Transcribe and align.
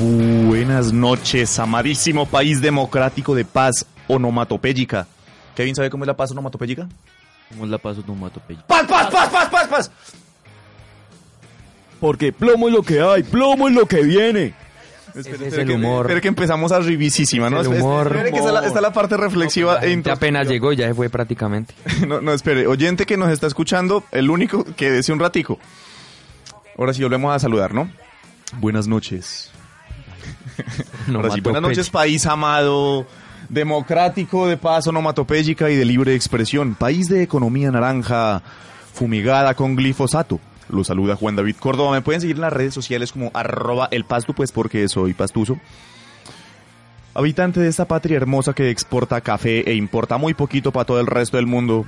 Buenas 0.00 0.92
noches, 0.92 1.58
amadísimo 1.58 2.24
país 2.26 2.60
democrático 2.60 3.34
de 3.34 3.44
paz 3.44 3.84
onomatopéyica. 4.06 5.08
¿Kevin 5.56 5.74
sabe 5.74 5.90
cómo 5.90 6.04
es 6.04 6.06
la 6.08 6.16
paz 6.16 6.30
onomatopéyica? 6.30 6.88
¿Cómo 7.48 7.64
es 7.64 7.70
la 7.70 7.78
paz 7.78 7.98
onomatopéyica? 7.98 8.64
¡Paz, 8.66 8.86
paz, 8.86 9.10
paz, 9.10 9.28
paz, 9.28 9.48
paz, 9.48 9.68
paz! 9.68 9.90
Porque 11.98 12.32
plomo 12.32 12.68
es 12.68 12.74
lo 12.74 12.82
que 12.82 13.00
hay, 13.00 13.24
plomo 13.24 13.66
es 13.68 13.74
lo 13.74 13.86
que 13.86 14.02
viene. 14.02 14.54
Espere, 15.16 15.36
es 15.36 15.42
espere 15.42 15.62
el 15.62 15.68
que, 15.68 15.74
humor. 15.74 16.06
espere 16.06 16.20
que 16.20 16.28
empezamos 16.28 16.70
a 16.70 16.78
rivisísima, 16.78 17.50
¿no? 17.50 17.56
El 17.60 17.62
Espere, 17.66 17.82
humor. 17.82 18.06
espere 18.06 18.30
que 18.30 18.38
está 18.38 18.52
la, 18.52 18.66
está 18.66 18.80
la 18.80 18.92
parte 18.92 19.16
reflexiva 19.16 19.78
e 19.78 19.86
Ya 19.86 19.92
introspectiva. 19.94 20.14
apenas 20.14 20.48
llegó 20.48 20.72
ya 20.72 20.86
se 20.86 20.94
fue 20.94 21.08
prácticamente. 21.10 21.74
No, 22.06 22.20
no, 22.20 22.32
espere. 22.32 22.68
Oyente 22.68 23.04
que 23.04 23.16
nos 23.16 23.30
está 23.32 23.48
escuchando, 23.48 24.04
el 24.12 24.30
único 24.30 24.62
que 24.76 24.92
desee 24.92 25.12
un 25.12 25.18
ratico. 25.18 25.58
Ahora 26.76 26.94
sí, 26.94 27.02
volvemos 27.02 27.34
a 27.34 27.38
saludar, 27.40 27.74
¿no? 27.74 27.90
Buenas 28.60 28.86
noches. 28.86 29.50
Ahora 31.14 31.30
sí, 31.30 31.40
buenas 31.40 31.62
noches, 31.62 31.90
país 31.90 32.26
amado, 32.26 33.06
democrático, 33.48 34.46
de 34.46 34.56
paz 34.56 34.86
onomatopéyica 34.86 35.70
y 35.70 35.76
de 35.76 35.84
libre 35.84 36.14
expresión. 36.14 36.74
País 36.74 37.08
de 37.08 37.22
economía 37.22 37.70
naranja, 37.70 38.42
fumigada 38.92 39.54
con 39.54 39.76
glifosato. 39.76 40.40
Lo 40.68 40.84
saluda 40.84 41.16
Juan 41.16 41.36
David 41.36 41.56
Córdoba. 41.58 41.92
Me 41.92 42.02
pueden 42.02 42.20
seguir 42.20 42.36
en 42.36 42.42
las 42.42 42.52
redes 42.52 42.74
sociales 42.74 43.12
como 43.12 43.30
arroba 43.34 43.88
el 43.90 44.04
pasto, 44.04 44.34
pues 44.34 44.52
porque 44.52 44.88
soy 44.88 45.14
pastuso. 45.14 45.58
Habitante 47.14 47.60
de 47.60 47.68
esta 47.68 47.88
patria 47.88 48.16
hermosa 48.16 48.52
que 48.52 48.70
exporta 48.70 49.20
café 49.20 49.68
e 49.68 49.74
importa 49.74 50.18
muy 50.18 50.34
poquito 50.34 50.72
para 50.72 50.84
todo 50.84 51.00
el 51.00 51.06
resto 51.06 51.36
del 51.36 51.46
mundo. 51.46 51.86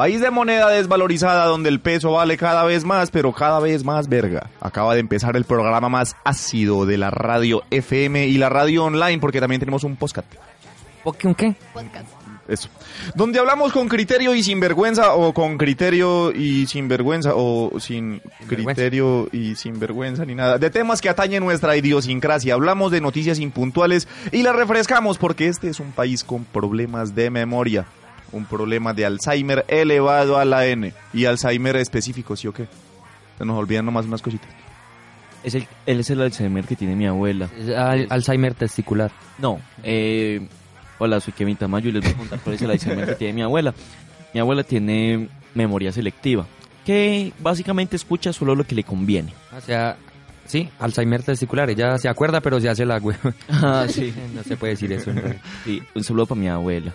País 0.00 0.22
de 0.22 0.30
moneda 0.30 0.70
desvalorizada 0.70 1.44
donde 1.44 1.68
el 1.68 1.78
peso 1.78 2.12
vale 2.12 2.38
cada 2.38 2.64
vez 2.64 2.84
más, 2.84 3.10
pero 3.10 3.34
cada 3.34 3.60
vez 3.60 3.84
más 3.84 4.08
verga. 4.08 4.48
Acaba 4.58 4.94
de 4.94 5.00
empezar 5.00 5.36
el 5.36 5.44
programa 5.44 5.90
más 5.90 6.16
ácido 6.24 6.86
de 6.86 6.96
la 6.96 7.10
radio 7.10 7.64
FM 7.70 8.26
y 8.26 8.38
la 8.38 8.48
radio 8.48 8.84
online, 8.84 9.18
porque 9.18 9.40
también 9.40 9.60
tenemos 9.60 9.84
un 9.84 9.96
podcast. 9.96 10.26
Un 11.04 11.34
qué? 11.34 11.54
Eso. 12.48 12.70
Donde 13.14 13.40
hablamos 13.40 13.74
con 13.74 13.88
criterio 13.88 14.34
y 14.34 14.42
sin 14.42 14.58
vergüenza, 14.58 15.12
o 15.12 15.34
con 15.34 15.58
criterio 15.58 16.32
y 16.32 16.66
sin 16.66 16.88
vergüenza, 16.88 17.32
o 17.34 17.78
sin 17.78 18.22
criterio 18.48 19.28
y 19.32 19.54
sin 19.54 19.78
vergüenza 19.78 20.24
ni 20.24 20.34
nada. 20.34 20.56
De 20.56 20.70
temas 20.70 21.02
que 21.02 21.10
atañen 21.10 21.44
nuestra 21.44 21.76
idiosincrasia. 21.76 22.54
Hablamos 22.54 22.90
de 22.90 23.02
noticias 23.02 23.38
impuntuales 23.38 24.08
y 24.32 24.44
las 24.44 24.56
refrescamos 24.56 25.18
porque 25.18 25.48
este 25.48 25.68
es 25.68 25.78
un 25.78 25.92
país 25.92 26.24
con 26.24 26.46
problemas 26.46 27.14
de 27.14 27.28
memoria. 27.28 27.84
Un 28.32 28.44
problema 28.46 28.92
de 28.94 29.04
Alzheimer 29.06 29.64
elevado 29.68 30.38
a 30.38 30.44
la 30.44 30.66
N. 30.66 30.92
Y 31.12 31.24
Alzheimer 31.24 31.76
específico, 31.76 32.36
¿sí 32.36 32.46
o 32.48 32.52
qué? 32.52 32.66
Se 33.38 33.44
nos 33.44 33.56
olvidan 33.58 33.84
nomás 33.86 34.06
unas 34.06 34.22
cositas. 34.22 34.48
Es 35.42 35.54
el, 35.54 35.66
él 35.86 36.00
es 36.00 36.10
el 36.10 36.20
Alzheimer 36.20 36.64
que 36.64 36.76
tiene 36.76 36.94
mi 36.94 37.06
abuela. 37.06 37.48
Es 37.58 37.70
al- 37.70 38.06
Alzheimer 38.10 38.54
testicular. 38.54 39.10
No, 39.38 39.58
eh, 39.82 40.46
hola, 40.98 41.18
soy 41.20 41.32
Kevin 41.32 41.56
Tamayo 41.56 41.88
y 41.88 41.92
les 41.92 42.02
voy 42.04 42.12
a 42.12 42.16
contar 42.16 42.40
cuál 42.40 42.54
es 42.56 42.62
el 42.62 42.70
Alzheimer 42.70 43.06
que 43.06 43.14
tiene 43.14 43.32
mi 43.34 43.42
abuela. 43.42 43.72
Mi 44.34 44.40
abuela 44.40 44.62
tiene 44.62 45.28
memoria 45.54 45.90
selectiva, 45.92 46.46
que 46.84 47.32
básicamente 47.40 47.96
escucha 47.96 48.32
solo 48.32 48.54
lo 48.54 48.64
que 48.64 48.74
le 48.74 48.84
conviene. 48.84 49.32
O 49.56 49.60
sea, 49.62 49.96
sí, 50.44 50.68
Alzheimer 50.78 51.22
testicular. 51.22 51.68
Ella 51.70 51.96
se 51.98 52.08
acuerda, 52.10 52.40
pero 52.42 52.60
se 52.60 52.68
hace 52.68 52.84
la 52.84 52.98
hueva. 52.98 53.34
Ah, 53.48 53.86
sí. 53.88 54.12
No 54.34 54.42
se 54.44 54.56
puede 54.58 54.74
decir 54.74 54.92
eso. 54.92 55.10
¿no? 55.12 55.22
Sí, 55.64 55.82
un 55.94 56.04
saludo 56.04 56.26
para 56.26 56.40
mi 56.40 56.48
abuela, 56.48 56.94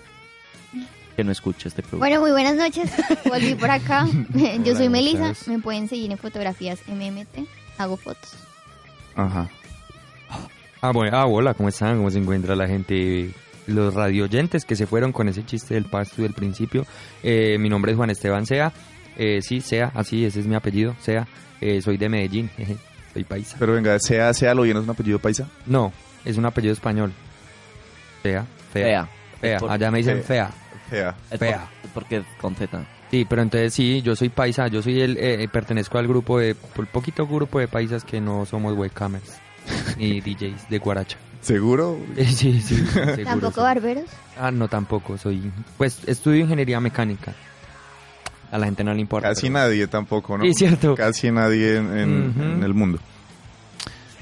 que 1.15 1.23
no 1.23 1.31
escucha 1.31 1.67
este 1.69 1.81
programa. 1.81 1.99
Bueno, 1.99 2.21
muy 2.21 2.31
buenas 2.31 2.55
noches. 2.55 2.91
Volví 3.25 3.55
por 3.55 3.71
acá. 3.71 4.05
Yo 4.63 4.73
soy 4.75 4.85
¿cómo 4.85 4.89
Melissa. 4.91 5.31
estás? 5.31 5.47
Me 5.47 5.59
pueden 5.59 5.87
seguir 5.87 6.11
en 6.11 6.17
fotografías 6.17 6.79
MMT. 6.87 7.47
Hago 7.77 7.97
fotos. 7.97 8.33
Ajá. 9.15 9.49
Ah, 10.81 10.91
bueno, 10.91 11.17
ah, 11.17 11.25
hola, 11.25 11.53
¿cómo 11.53 11.69
están? 11.69 11.97
¿Cómo 11.97 12.11
se 12.11 12.19
encuentra 12.19 12.55
la 12.55 12.67
gente? 12.67 13.31
Los 13.67 13.95
radioyentes 13.95 14.63
que 14.65 14.75
se 14.75 14.85
fueron 14.85 15.11
con 15.11 15.27
ese 15.27 15.43
chiste 15.43 15.73
del 15.73 15.85
pasto 15.85 16.21
del 16.21 16.33
principio. 16.33 16.85
Eh, 17.23 17.57
mi 17.59 17.69
nombre 17.69 17.91
es 17.91 17.97
Juan 17.97 18.11
Esteban 18.11 18.45
Sea. 18.45 18.71
Eh, 19.17 19.41
sí, 19.41 19.61
Sea, 19.61 19.91
así, 19.95 20.23
ese 20.25 20.41
es 20.41 20.45
mi 20.45 20.53
apellido, 20.55 20.95
Sea. 21.01 21.27
Eh, 21.61 21.81
soy 21.81 21.97
de 21.97 22.07
Medellín, 22.09 22.49
jeje, 22.57 22.77
soy 23.13 23.23
paisa. 23.23 23.55
Pero 23.57 23.73
venga, 23.73 23.97
sea, 23.99 24.33
sea 24.33 24.53
lo 24.53 24.61
bien, 24.63 24.77
es 24.77 24.83
un 24.83 24.89
apellido 24.89 25.17
paisa. 25.17 25.47
No, 25.65 25.91
es 26.25 26.37
un 26.37 26.45
apellido 26.45 26.73
español. 26.73 27.11
Sea, 28.21 28.45
fea. 28.71 29.07
Fea. 29.41 29.59
Fea, 29.59 29.69
allá 29.69 29.89
me 29.89 29.97
dicen 29.99 30.17
Fe- 30.17 30.23
fea. 30.23 30.51
Fea. 30.89 31.15
Es 31.31 31.39
fea. 31.39 31.67
por- 31.81 31.91
porque 31.91 32.23
con 32.39 32.55
Z. 32.55 32.85
Sí, 33.11 33.25
pero 33.29 33.41
entonces 33.41 33.73
sí, 33.73 34.01
yo 34.01 34.15
soy 34.15 34.29
paisa, 34.29 34.67
yo 34.67 34.81
soy 34.81 35.01
el, 35.01 35.17
eh, 35.17 35.47
pertenezco 35.51 35.97
al 35.97 36.07
grupo 36.07 36.39
de, 36.39 36.49
el 36.77 36.87
poquito 36.87 37.25
grupo 37.27 37.59
de 37.59 37.67
paisas 37.67 38.03
que 38.03 38.19
no 38.19 38.45
somos 38.45 38.73
webcamers 38.75 39.37
ni 39.97 40.19
DJs 40.21 40.69
de 40.69 40.77
Guaracha. 40.79 41.17
¿Seguro? 41.41 41.97
Eh, 42.17 42.25
Sí, 42.29 42.59
sí, 42.61 42.75
seguro. 42.87 43.23
Tampoco 43.23 43.53
sí. 43.55 43.61
barberos. 43.61 44.05
Ah, 44.39 44.51
no, 44.51 44.67
tampoco, 44.67 45.17
soy, 45.17 45.51
pues 45.77 45.99
estudio 46.07 46.41
ingeniería 46.41 46.79
mecánica. 46.79 47.33
A 48.51 48.57
la 48.57 48.65
gente 48.65 48.83
no 48.83 48.93
le 48.93 49.01
importa. 49.01 49.29
Casi 49.29 49.43
pero- 49.43 49.53
nadie 49.53 49.87
tampoco, 49.87 50.37
¿no? 50.37 50.43
Sí, 50.45 50.53
cierto. 50.53 50.95
Casi 50.95 51.31
nadie 51.31 51.77
en, 51.77 51.97
en- 51.97 52.29
Ujú. 52.29 52.41
en 52.43 52.63
el 52.63 52.73
mundo. 52.73 52.99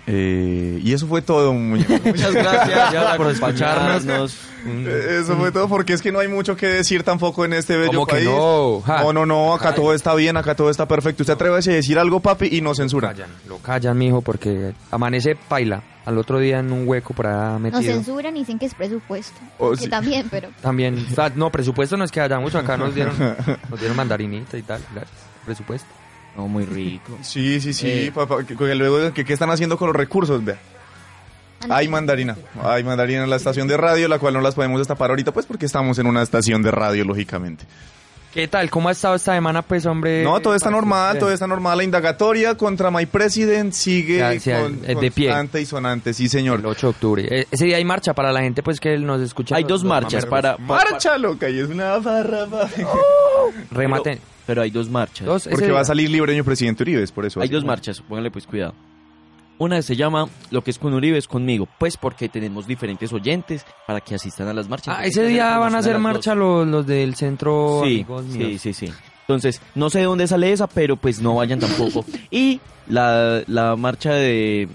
Eh, 0.05 0.81
y 0.83 0.91
eso 0.93 1.07
fue 1.07 1.21
todo, 1.21 1.53
muñeco. 1.53 1.93
Muchas 2.05 2.33
gracias 2.33 2.91
Gracias 2.91 3.15
por 3.17 3.31
escucharnos. 3.31 4.37
Eh, 4.65 5.19
Eso 5.21 5.35
fue 5.37 5.51
todo 5.51 5.67
porque 5.67 5.93
es 5.93 6.01
que 6.01 6.11
no 6.11 6.19
hay 6.19 6.27
mucho 6.29 6.55
que 6.55 6.67
decir 6.67 7.03
tampoco 7.03 7.43
en 7.45 7.51
este 7.53 7.75
bello 7.77 7.91
¿Cómo 7.91 8.05
que 8.07 8.15
país. 8.15 8.25
no? 8.25 8.81
Ja. 8.85 9.03
No, 9.03 9.13
no, 9.13 9.25
no, 9.25 9.53
acá 9.53 9.75
todo 9.75 9.93
está 9.93 10.13
bien, 10.15 10.37
acá 10.37 10.55
todo 10.55 10.69
está 10.69 10.87
perfecto. 10.87 11.23
Usted 11.23 11.33
atreve 11.33 11.55
a 11.55 11.59
decir 11.59 11.99
algo, 11.99 12.19
papi, 12.21 12.47
y 12.51 12.61
nos 12.61 12.77
censura. 12.77 13.09
Callan, 13.09 13.29
lo 13.47 13.57
callan, 13.57 13.97
mijo, 13.97 14.21
porque 14.21 14.73
amanece 14.91 15.35
paila. 15.35 15.83
Al 16.05 16.17
otro 16.17 16.39
día 16.39 16.59
en 16.59 16.71
un 16.73 16.85
hueco 16.85 17.13
Nos 17.23 17.61
metido. 17.61 17.81
censuran 17.81 18.35
y 18.35 18.39
dicen 18.41 18.59
que 18.59 18.65
es 18.65 18.73
presupuesto. 18.73 19.39
Oh, 19.57 19.71
que 19.71 19.77
sí. 19.77 19.87
también, 19.89 20.27
pero 20.29 20.49
También, 20.61 21.05
o 21.11 21.15
sea, 21.15 21.31
no, 21.33 21.49
presupuesto 21.49 21.95
no 21.95 22.03
es 22.03 22.11
que 22.11 22.19
haya 22.19 22.39
mucho, 22.39 22.57
acá 22.57 22.75
nos 22.75 22.93
dieron, 22.93 23.15
nos 23.69 23.79
dieron 23.79 23.95
mandarinita 23.95 24.57
y 24.57 24.63
tal, 24.63 24.81
gracias. 24.93 25.17
Presupuesto. 25.45 25.87
No, 26.35 26.47
muy 26.47 26.65
rico. 26.65 27.17
Sí, 27.21 27.59
sí, 27.61 27.73
sí, 27.73 27.87
Eh. 28.07 28.11
papá. 28.13 28.43
Que, 28.45 28.55
que 28.55 28.75
luego, 28.75 29.13
que, 29.13 29.23
¿qué 29.25 29.33
están 29.33 29.49
haciendo 29.49 29.77
con 29.77 29.87
los 29.87 29.95
recursos? 29.95 30.43
Vea. 30.43 30.57
Hay 31.69 31.87
mandarina. 31.87 32.35
Hay 32.61 32.83
mandarina 32.83 33.23
en 33.23 33.29
la 33.29 33.37
estación 33.37 33.67
de 33.69 33.77
radio, 33.77 34.07
la 34.09 34.19
cual 34.19 34.33
no 34.33 34.41
las 34.41 34.53
podemos 34.55 34.79
destapar 34.79 35.11
ahorita, 35.11 35.31
pues 35.31 35.45
porque 35.45 35.65
estamos 35.65 35.97
en 35.99 36.07
una 36.07 36.21
estación 36.21 36.61
de 36.61 36.71
radio, 36.71 37.05
lógicamente. 37.05 37.63
¿Qué 38.33 38.47
tal? 38.47 38.69
¿Cómo 38.71 38.89
ha 38.89 38.93
estado 38.93 39.13
esta 39.15 39.35
semana, 39.35 39.61
pues, 39.61 39.85
hombre? 39.85 40.23
No, 40.23 40.39
todo 40.41 40.55
está 40.55 40.71
normal, 40.71 41.19
todo 41.19 41.31
está 41.31 41.45
normal. 41.45 41.77
La 41.77 41.83
indagatoria 41.83 42.55
contra 42.57 42.89
My 42.89 43.05
President 43.05 43.71
sigue 43.73 44.17
Ya, 44.17 44.37
sí, 44.39 44.49
con, 44.51 44.81
de 44.81 45.11
pie. 45.11 45.27
constante 45.27 45.61
y 45.61 45.65
sonante, 45.67 46.13
sí, 46.15 46.27
señor. 46.27 46.59
El 46.59 46.65
8 46.65 46.87
de 46.87 46.89
octubre. 46.91 47.27
Eh, 47.29 47.47
ese 47.51 47.65
día 47.65 47.77
hay 47.77 47.85
marcha 47.85 48.13
para 48.15 48.33
la 48.33 48.41
gente, 48.41 48.63
pues, 48.63 48.79
que 48.79 48.97
nos 48.97 49.21
escucha. 49.21 49.55
Hay 49.55 49.63
dos 49.65 49.83
marchas 49.83 50.25
para, 50.25 50.57
para- 50.57 50.89
Marcha, 50.91 51.17
loca, 51.19 51.47
y 51.47 51.59
es 51.59 51.69
una 51.69 51.97
barra, 51.99 52.47
papi. 52.47 52.81
Rematen. 53.71 54.15
Pero 54.19 54.32
hay 54.47 54.69
dos 54.69 54.89
marchas. 54.89 55.25
Dos, 55.25 55.47
Porque 55.49 55.71
va 55.71 55.81
a 55.81 55.85
salir 55.85 56.09
libreño 56.09 56.43
presidente 56.43 56.83
Uribe, 56.83 57.03
es 57.03 57.11
por 57.11 57.25
eso. 57.25 57.39
Hay 57.39 57.45
así. 57.45 57.53
dos 57.53 57.65
marchas, 57.65 58.01
póngale 58.01 58.31
pues 58.31 58.45
cuidado. 58.45 58.73
Una 59.59 59.81
se 59.81 59.95
llama 59.95 60.27
Lo 60.49 60.63
que 60.63 60.71
es 60.71 60.79
con 60.79 60.93
Uribe 60.93 61.17
es 61.17 61.27
conmigo, 61.27 61.67
pues 61.77 61.95
porque 61.95 62.27
tenemos 62.27 62.67
diferentes 62.67 63.13
oyentes 63.13 63.65
para 63.87 64.01
que 64.01 64.15
asistan 64.15 64.47
a 64.47 64.53
las 64.53 64.67
marchas. 64.67 64.95
Ah, 64.97 65.05
ese 65.05 65.25
día 65.25 65.57
van 65.57 65.75
a 65.75 65.77
hacer 65.77 65.99
marcha 65.99 66.35
los, 66.35 66.67
los 66.67 66.85
del 66.85 67.15
centro. 67.15 67.81
Sí, 67.83 67.93
amigos 67.93 68.25
sí, 68.29 68.37
míos. 68.37 68.61
sí, 68.61 68.73
sí. 68.73 68.89
Entonces, 69.21 69.61
no 69.75 69.89
sé 69.89 69.99
de 69.99 70.05
dónde 70.05 70.27
sale 70.27 70.51
esa, 70.51 70.67
pero 70.67 70.97
pues 70.97 71.21
no 71.21 71.35
vayan 71.35 71.59
tampoco. 71.59 72.03
Y 72.29 72.59
la, 72.87 73.43
la 73.47 73.75
marcha 73.75 74.13
de... 74.13 74.67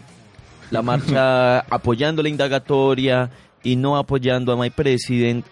La 0.70 0.80
marcha 0.82 1.58
apoyando 1.70 2.22
la 2.22 2.28
indagatoria 2.28 3.30
y 3.62 3.76
no 3.76 3.96
apoyando 3.96 4.52
a 4.52 4.56
My 4.56 4.70
President 4.70 5.44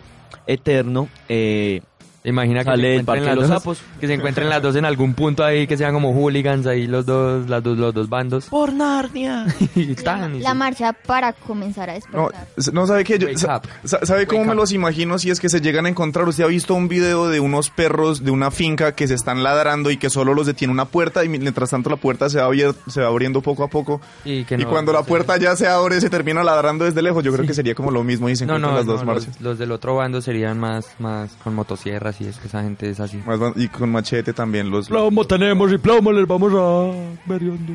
Eterno. 0.47 1.09
Eh, 1.28 1.83
Imagina 2.26 2.60
que 2.60 2.64
Sale 2.70 2.82
se 2.97 3.00
encuentren 3.00 3.24
las 3.27 3.36
los 3.36 3.48
dos, 3.48 3.59
Sapos. 3.62 3.78
que 4.00 4.06
se 4.06 4.15
encuentren 4.15 4.48
las 4.50 4.60
dos 4.60 4.77
en 4.77 4.84
algún 4.84 5.15
punto 5.15 5.45
ahí, 5.45 5.66
que 5.66 5.77
sean 5.77 5.95
como 5.95 6.12
hooligans 6.12 6.66
ahí 6.66 6.86
los 6.86 7.06
dos, 7.06 7.48
las 7.48 7.62
dos, 7.62 7.78
los 7.78 7.95
dos 7.95 8.09
bandos. 8.09 8.47
¡Por 8.47 8.72
Narnia! 8.72 9.47
Y 9.77 9.92
están, 9.92 10.34
y 10.36 10.41
la 10.41 10.50
sí. 10.50 10.56
marcha 10.56 10.92
para 10.92 11.33
comenzar 11.33 11.89
a 11.91 11.95
despertar. 11.95 12.47
no 12.72 12.86
sabe 12.86 13.04
yo, 13.04 13.28
sa- 13.39 13.60
sa- 13.84 14.04
¿sabe 14.04 14.27
cómo 14.27 14.45
me 14.45 14.54
los 14.54 14.72
imagino 14.72 15.18
si 15.18 15.30
es 15.30 15.39
que 15.41 15.48
se 15.48 15.60
llegan 15.60 15.86
a 15.86 15.89
encontrar? 15.89 16.27
Usted 16.28 16.45
ha 16.45 16.48
visto 16.48 16.74
un 16.74 16.89
video 16.89 17.28
de 17.28 17.41
unos 17.41 17.71
perros 17.71 18.24
de 18.24 18.30
una 18.30 18.50
finca 18.50 18.92
que 18.92 19.06
se 19.06 19.15
están 19.15 19.42
ladrando 19.42 19.91
y 19.91 19.97
que 19.97 20.10
solo 20.10 20.34
los 20.34 20.47
detiene 20.47 20.72
una 20.72 20.86
puerta 20.86 21.24
y 21.24 21.28
mientras 21.28 21.71
tanto 21.71 21.91
la 21.91 21.97
puerta 21.97 22.28
se 22.28 22.39
va, 22.41 22.48
abier- 22.48 22.74
se 22.89 23.00
va 23.03 23.06
abriendo 23.09 23.41
poco 23.42 23.62
a 23.65 23.68
poco. 23.68 24.00
Y, 24.24 24.45
que 24.45 24.54
y 24.56 24.59
no- 24.65 24.71
cuando 24.71 24.92
la 24.92 25.00
no 25.00 25.04
puerta 25.06 25.36
ya 25.36 25.54
se 25.54 25.68
abre, 25.68 26.00
se 26.00 26.10
termina 26.10 26.42
ladrando 26.42 26.84
desde 26.84 27.03
lejos. 27.03 27.22
Yo 27.22 27.33
creo 27.33 27.47
que 27.47 27.54
sería 27.54 27.74
como 27.74 27.91
lo 27.92 28.03
mismo 28.03 28.28
y 28.28 28.34
se 28.36 28.47
No, 28.47 28.56
encuentran 28.56 28.72
no, 28.72 28.77
las 28.78 28.86
dos 28.86 29.00
no, 29.00 29.06
marchas. 29.06 29.27
los, 29.36 29.41
los 29.41 29.59
del 29.59 29.71
otro 29.72 29.95
bando 29.95 30.21
serían 30.21 30.59
más, 30.59 30.86
más 30.98 31.30
con 31.45 31.54
motosierras 31.54 32.16
y 32.21 32.27
es 32.27 32.39
que 32.39 32.48
esa 32.48 32.63
gente 32.63 32.89
es 32.91 33.01
así. 33.01 33.22
Y 33.57 33.68
con 33.68 33.91
machete 33.91 34.33
también 34.33 34.71
los... 34.71 34.89
Plomo 34.89 35.24
tenemos 35.27 35.72
y 35.72 35.78
plomo 35.78 36.13
les 36.13 36.27
vamos 36.27 36.53
a 36.54 37.28
meriendo, 37.28 37.72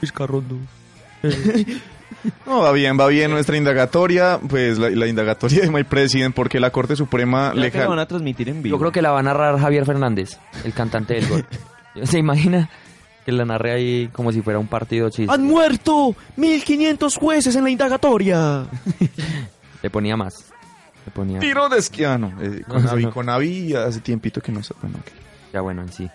piscarrondo. 0.00 0.56
No, 2.46 2.60
va 2.60 2.72
bien, 2.72 2.98
va 2.98 3.06
bien 3.08 3.30
nuestra 3.30 3.56
indagatoria, 3.56 4.40
pues 4.48 4.78
la, 4.78 4.88
la 4.88 5.06
indagatoria 5.06 5.62
de 5.62 5.70
My 5.70 5.84
President, 5.84 6.34
porque 6.34 6.58
la 6.58 6.70
Corte 6.70 6.96
Suprema 6.96 7.50
¿Será 7.50 7.60
le... 7.60 7.70
que 7.70 7.78
la 7.78 7.88
van 7.88 7.98
a 7.98 8.06
transmitir 8.06 8.48
en 8.48 8.62
vivo? 8.62 8.76
Yo 8.76 8.78
creo 8.80 8.92
que 8.92 9.02
la 9.02 9.10
va 9.10 9.20
a 9.20 9.22
narrar 9.22 9.58
Javier 9.58 9.84
Fernández, 9.84 10.38
el 10.64 10.72
cantante 10.72 11.14
del 11.14 11.28
gol. 11.28 11.46
¿Se 12.04 12.18
imagina? 12.18 12.70
Que 13.26 13.32
la 13.32 13.44
narre 13.44 13.72
ahí 13.72 14.08
como 14.12 14.32
si 14.32 14.40
fuera 14.42 14.58
un 14.58 14.68
partido 14.68 15.10
chiste. 15.10 15.32
¡Han 15.32 15.44
muerto 15.44 16.14
1500 16.36 17.16
jueces 17.16 17.56
en 17.56 17.64
la 17.64 17.70
indagatoria! 17.70 18.64
Le 19.82 19.90
ponía 19.90 20.16
más. 20.16 20.53
Ponía... 21.12 21.38
Tiro 21.40 21.68
de 21.68 21.78
esquiano. 21.78 22.32
Eh, 22.40 22.62
con 22.66 22.86
Avi, 22.88 23.06
con 23.06 23.28
Avi 23.28 23.74
hace 23.74 24.00
tiempito 24.00 24.40
que 24.40 24.50
no 24.52 24.62
sé. 24.62 24.74
Bueno, 24.80 24.98
ok. 25.00 25.12
Ya 25.52 25.60
bueno, 25.60 25.82
en 25.82 25.92
sí. 25.92 26.10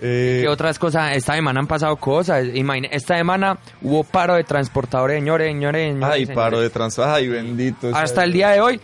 Eh, 0.00 0.40
¿Qué 0.42 0.48
otras 0.48 0.78
cosas? 0.78 1.16
Esta 1.16 1.34
semana 1.34 1.58
han 1.60 1.66
pasado 1.66 1.96
cosas. 1.96 2.44
Imagine- 2.54 2.88
esta 2.92 3.16
semana 3.16 3.58
hubo 3.82 4.04
paro 4.04 4.34
de 4.34 4.44
transportadores, 4.44 5.18
señores, 5.18 5.48
señores, 5.48 5.92
señores, 5.92 6.14
ay, 6.14 6.20
señores. 6.26 6.36
paro 6.36 6.60
de 6.60 6.70
trans. 6.70 6.98
Ay, 7.00 7.26
bendito. 7.28 7.90
Hasta 7.94 8.22
el 8.22 8.32
día 8.32 8.50
de 8.50 8.60
hoy, 8.60 8.80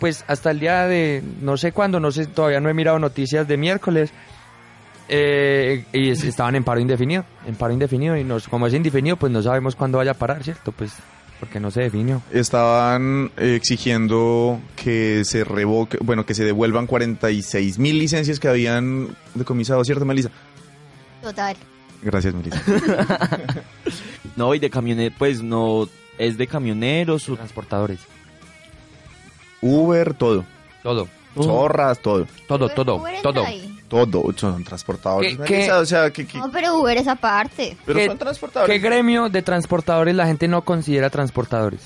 pues 0.00 0.24
hasta 0.26 0.50
el 0.52 0.60
día 0.60 0.86
de 0.86 1.22
no 1.42 1.56
sé 1.58 1.72
cuándo, 1.72 2.00
no 2.00 2.10
sé, 2.10 2.26
todavía 2.26 2.60
no 2.60 2.70
he 2.70 2.74
mirado 2.74 2.98
noticias 2.98 3.46
de 3.46 3.56
miércoles. 3.58 4.10
eh, 5.06 5.84
y 5.92 6.08
es- 6.08 6.24
estaban 6.24 6.54
en 6.54 6.64
paro 6.64 6.80
indefinido, 6.80 7.26
en 7.46 7.56
paro 7.56 7.74
indefinido 7.74 8.16
y 8.16 8.24
nos, 8.24 8.48
como 8.48 8.66
es 8.66 8.72
indefinido, 8.72 9.16
pues 9.18 9.30
no 9.30 9.42
sabemos 9.42 9.76
cuándo 9.76 9.98
vaya 9.98 10.12
a 10.12 10.14
parar, 10.14 10.42
¿cierto? 10.42 10.72
Pues 10.72 10.92
porque 11.44 11.60
no 11.60 11.70
se 11.70 11.82
definió. 11.82 12.22
Estaban 12.32 13.30
eh, 13.36 13.54
exigiendo 13.56 14.60
que 14.76 15.22
se 15.24 15.44
revoque, 15.44 15.98
bueno, 16.00 16.24
que 16.26 16.34
se 16.34 16.44
devuelvan 16.44 16.86
46 16.86 17.78
mil 17.78 17.98
licencias 17.98 18.40
que 18.40 18.48
habían 18.48 19.14
decomisado, 19.34 19.84
¿cierto, 19.84 20.04
Melissa? 20.04 20.30
Total. 21.22 21.56
Gracias, 22.02 22.34
Melissa. 22.34 22.62
No, 24.36 24.52
y 24.54 24.58
de 24.58 24.68
camioneros, 24.68 25.14
pues 25.16 25.42
no, 25.42 25.88
es 26.18 26.36
de 26.36 26.46
camioneros. 26.48 27.28
o- 27.28 27.36
Transportadores, 27.36 28.00
Uber, 29.60 30.14
todo. 30.14 30.44
todo, 30.82 31.08
Zorras, 31.36 31.98
todo. 32.00 32.26
todo, 32.48 32.66
Uber- 32.68 32.74
todo, 32.74 32.94
Uber 32.96 33.22
todo. 33.22 33.44
Ahí. 34.02 34.10
Todo. 34.10 34.32
Son 34.36 34.64
transportadores. 34.64 35.32
¿Qué- 35.32 35.38
Melissa, 35.38 35.66
qué? 35.66 35.72
O 35.72 35.86
sea, 35.86 36.10
que... 36.10 36.26
que- 36.26 36.38
No, 36.38 36.50
pero 36.50 36.78
Uber 36.78 36.96
es 36.98 37.06
aparte. 37.08 37.76
pero 37.84 37.98
¿Qué- 37.98 38.06
son 38.06 38.18
transportadores. 38.18 38.72
¿Qué 38.74 38.78
gremio 38.86 39.28
de 39.28 39.42
transportadores 39.42 40.14
la 40.14 40.26
gente 40.26 40.48
no 40.48 40.62
considera 40.62 41.10
transportadores? 41.10 41.80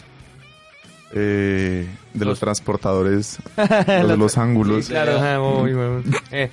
Eh, 1.12 1.88
de 2.12 2.18
los 2.24 2.32
Los- 2.32 2.40
transportadores, 2.40 3.38
los 3.56 4.08
de 4.08 4.16
los 4.16 4.36
ángulos. 4.38 4.88
Claro, 4.88 5.60
muy 5.60 5.72
bueno. 5.72 6.02
Eh, 6.30 6.50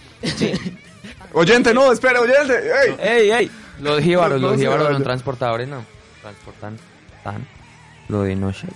Oyente, 1.33 1.73
no, 1.73 1.91
espera, 1.91 2.21
oyente. 2.21 2.53
ey. 2.55 2.95
¡Ey, 2.99 3.31
ey! 3.31 3.51
los 3.81 3.99
jíbaros, 4.01 4.39
los 4.39 4.53
se 4.53 4.59
jíbaros 4.59 4.87
son 4.93 5.03
transportadores, 5.03 5.67
no. 5.67 5.83
Transportan 6.21 6.77
tan 7.23 7.45
lo 8.07 8.21
de 8.23 8.35
nosotros. 8.35 8.73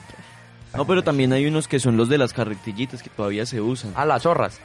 No, 0.75 0.85
pero 0.85 1.01
también 1.03 1.31
hay 1.31 1.45
unos 1.45 1.67
que 1.69 1.79
son 1.79 1.95
los 1.95 2.09
de 2.09 2.17
las 2.17 2.33
carretillitas 2.33 3.01
que 3.01 3.09
todavía 3.09 3.45
se 3.45 3.61
usan. 3.61 3.93
Ah, 3.95 4.05
las 4.05 4.23
zorras. 4.23 4.59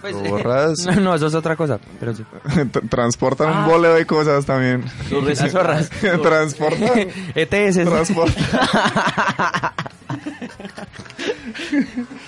Pues, 0.00 0.16
eh, 0.16 0.28
Zorras. 0.28 0.78
no, 0.86 1.00
no, 1.00 1.14
eso 1.14 1.26
es 1.26 1.34
otra 1.34 1.56
cosa, 1.56 1.78
pero 1.98 2.14
sí. 2.14 2.24
Transportan 2.90 3.48
Ah. 3.48 3.60
un 3.64 3.70
boleo 3.72 3.94
de 3.94 4.06
cosas 4.06 4.44
también. 4.46 4.84
Las 5.10 5.38
zorras. 5.52 5.90
Transportan. 5.90 7.08
ETS. 7.34 7.84
Transportan. 7.84 8.44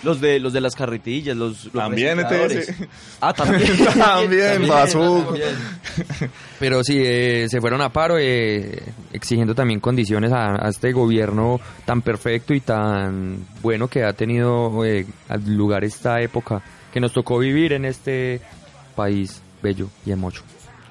Los 0.02 0.20
de 0.20 0.38
los 0.40 0.52
de 0.52 0.60
las 0.60 0.74
carretillas, 0.74 1.36
los, 1.36 1.64
los 1.66 1.72
También. 1.72 2.18
ETS. 2.20 2.72
Ah, 3.20 3.32
también. 3.32 3.70
También, 3.98 4.66
bazooka. 4.68 5.34
Pero 6.58 6.82
sí, 6.82 6.98
eh, 6.98 7.46
se 7.48 7.60
fueron 7.60 7.80
a 7.80 7.88
paro 7.90 8.16
eh, 8.18 8.82
exigiendo 9.12 9.54
también 9.54 9.80
condiciones 9.80 10.32
a, 10.32 10.64
a 10.66 10.68
este 10.68 10.92
gobierno 10.92 11.60
tan 11.84 12.02
perfecto 12.02 12.52
y 12.54 12.60
tan 12.60 13.44
bueno 13.62 13.88
que 13.88 14.04
ha 14.04 14.12
tenido 14.12 14.84
eh, 14.84 15.06
al 15.28 15.56
lugar 15.56 15.84
esta 15.84 16.20
época 16.20 16.62
que 16.92 17.00
nos 17.00 17.12
tocó 17.12 17.38
vivir 17.38 17.72
en 17.72 17.84
este 17.84 18.40
país 18.94 19.40
bello 19.62 19.88
y 20.04 20.10
hermoso. 20.10 20.42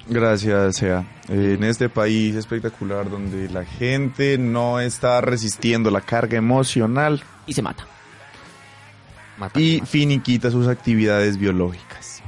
Gracias, 0.08 0.76
Sea. 0.76 1.06
En 1.28 1.62
este 1.62 1.88
país 1.88 2.34
espectacular 2.34 3.08
donde 3.08 3.48
la 3.48 3.64
gente 3.64 4.36
no 4.36 4.80
está 4.80 5.20
resistiendo 5.20 5.90
la 5.90 6.00
carga 6.00 6.36
emocional 6.36 7.22
Y 7.46 7.52
se 7.52 7.62
mata. 7.62 7.86
Mata. 9.38 9.58
y 9.60 9.80
finiquita 9.86 10.50
sus 10.50 10.66
actividades 10.68 11.38
biológicas. 11.38 12.22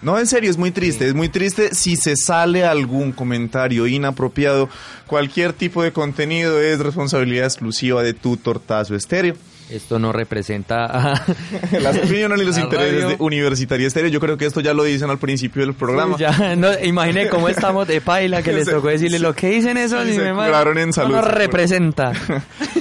No, 0.00 0.18
en 0.18 0.26
serio, 0.26 0.50
es 0.50 0.56
muy 0.56 0.70
triste. 0.70 1.06
Es 1.06 1.14
muy 1.14 1.28
triste 1.28 1.74
si 1.74 1.96
se 1.96 2.16
sale 2.16 2.64
algún 2.64 3.12
comentario 3.12 3.86
inapropiado. 3.86 4.68
Cualquier 5.06 5.52
tipo 5.52 5.82
de 5.82 5.92
contenido 5.92 6.60
es 6.60 6.78
responsabilidad 6.78 7.44
exclusiva 7.46 8.02
de 8.02 8.14
tu 8.14 8.36
tortazo 8.38 8.94
estéreo. 8.94 9.34
Esto 9.70 9.98
no 9.98 10.12
representa 10.12 10.84
a- 10.84 11.24
Las 11.80 11.96
opiniones 11.96 12.40
y 12.42 12.44
los 12.44 12.58
intereses 12.58 13.08
de 13.08 13.16
Universitaria 13.18 13.86
Estéreo. 13.86 14.10
Yo 14.10 14.20
creo 14.20 14.36
que 14.36 14.44
esto 14.44 14.60
ya 14.60 14.74
lo 14.74 14.84
dicen 14.84 15.08
al 15.08 15.18
principio 15.18 15.62
del 15.64 15.74
programa. 15.74 16.16
Ya, 16.18 16.54
no, 16.56 16.68
imagine 16.82 17.28
cómo 17.28 17.48
estamos 17.48 17.88
de 17.88 18.00
paila 18.02 18.42
que 18.42 18.52
les 18.54 18.66
Se- 18.66 18.72
tocó 18.72 18.88
decirle 18.88 19.16
se- 19.18 19.22
lo 19.22 19.34
que 19.34 19.48
dicen 19.48 19.76
eso. 19.78 20.00
sí, 20.02 20.10
ni 20.10 20.16
se 20.16 20.22
me 20.22 20.32
curaron 20.44 20.76
en 20.78 20.88
no 20.88 20.92
salud. 20.92 21.14
nos 21.16 21.24
representa. 21.26 22.12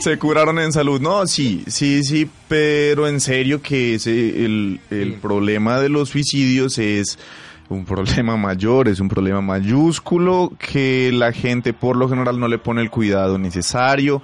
se 0.01 0.17
curaron 0.17 0.59
en 0.59 0.73
salud. 0.73 0.99
No, 0.99 1.25
sí, 1.27 1.63
sí, 1.67 2.03
sí, 2.03 2.29
pero 2.49 3.07
en 3.07 3.21
serio 3.21 3.61
que 3.61 3.95
ese, 3.95 4.11
el, 4.45 4.79
el 4.89 5.11
Sí. 5.13 5.17
problema 5.21 5.79
de 5.79 5.87
los 5.89 6.09
suicidios 6.09 6.77
es 6.77 7.17
un 7.69 7.85
problema 7.85 8.35
mayor, 8.35 8.89
es 8.89 8.99
un 8.99 9.07
problema 9.07 9.39
mayúsculo 9.39 10.51
que 10.59 11.09
la 11.13 11.31
gente 11.31 11.71
por 11.71 11.95
lo 11.95 12.09
general 12.09 12.37
no 12.37 12.49
le 12.49 12.57
pone 12.57 12.81
el 12.81 12.89
cuidado 12.89 13.37
necesario 13.37 14.21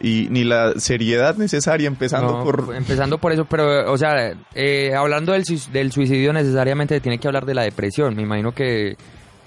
y 0.00 0.26
ni 0.30 0.44
la 0.44 0.72
seriedad 0.78 1.36
necesaria 1.36 1.86
empezando 1.86 2.38
No, 2.38 2.44
por... 2.44 2.74
Empezando 2.76 3.18
por 3.18 3.32
eso, 3.32 3.44
pero, 3.44 3.90
o 3.92 3.96
sea, 3.96 4.34
eh, 4.54 4.92
hablando 4.94 5.32
del, 5.32 5.44
del 5.72 5.92
suicidio 5.92 6.32
necesariamente 6.32 7.00
tiene 7.00 7.18
que 7.18 7.26
hablar 7.28 7.46
de 7.46 7.54
la 7.54 7.62
depresión. 7.62 8.14
Me 8.16 8.22
imagino 8.22 8.52
que, 8.52 8.96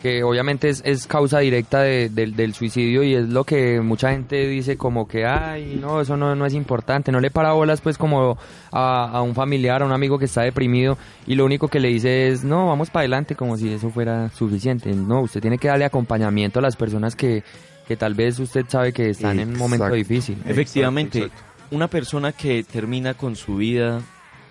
que 0.01 0.23
obviamente 0.23 0.69
es, 0.69 0.81
es 0.85 1.05
causa 1.05 1.39
directa 1.39 1.81
de- 1.81 2.09
del- 2.09 2.35
del 2.35 2.53
suicidio 2.53 3.03
y 3.03 3.15
es 3.15 3.27
lo 3.29 3.43
que 3.43 3.81
mucha 3.81 4.11
gente 4.11 4.47
dice 4.47 4.77
como 4.77 5.07
que, 5.07 5.25
ay, 5.25 5.77
no, 5.81 5.99
eso 6.01 6.15
no, 6.17 6.33
no 6.35 6.45
es 6.45 6.53
importante. 6.53 7.11
No 7.11 7.19
le 7.19 7.29
para 7.29 7.51
bolas 7.53 7.81
pues 7.81 7.97
como 7.97 8.37
a, 8.71 9.09
a 9.11 9.21
un 9.21 9.35
familiar, 9.35 9.81
a 9.81 9.85
un 9.85 9.91
amigo 9.91 10.17
que 10.17 10.25
está 10.25 10.43
deprimido 10.43 10.97
y 11.27 11.35
lo 11.35 11.45
único 11.45 11.67
que 11.67 11.79
le 11.79 11.89
dice 11.89 12.29
es, 12.29 12.43
no, 12.43 12.67
vamos 12.67 12.89
para 12.89 13.01
adelante 13.01 13.35
como 13.35 13.57
si 13.57 13.73
eso 13.73 13.89
fuera 13.89 14.29
suficiente. 14.29 14.91
No, 14.93 15.21
usted 15.21 15.41
tiene 15.41 15.57
que 15.57 15.67
darle 15.67 15.85
acompañamiento 15.85 16.59
a 16.59 16.61
las 16.61 16.75
personas 16.75 17.15
que, 17.15 17.43
que 17.87 17.95
tal 17.95 18.13
vez 18.13 18.37
usted 18.39 18.65
sabe 18.67 18.91
que 18.93 19.09
están 19.11 19.39
en 19.39 19.49
un 19.49 19.57
momento 19.57 19.89
difícil. 19.91 20.37
Efectivamente, 20.45 21.19
Exacto, 21.19 21.43
una 21.71 21.87
persona 21.87 22.31
que 22.33 22.63
termina 22.63 23.13
con 23.13 23.35
su 23.35 23.55
vida, 23.57 24.01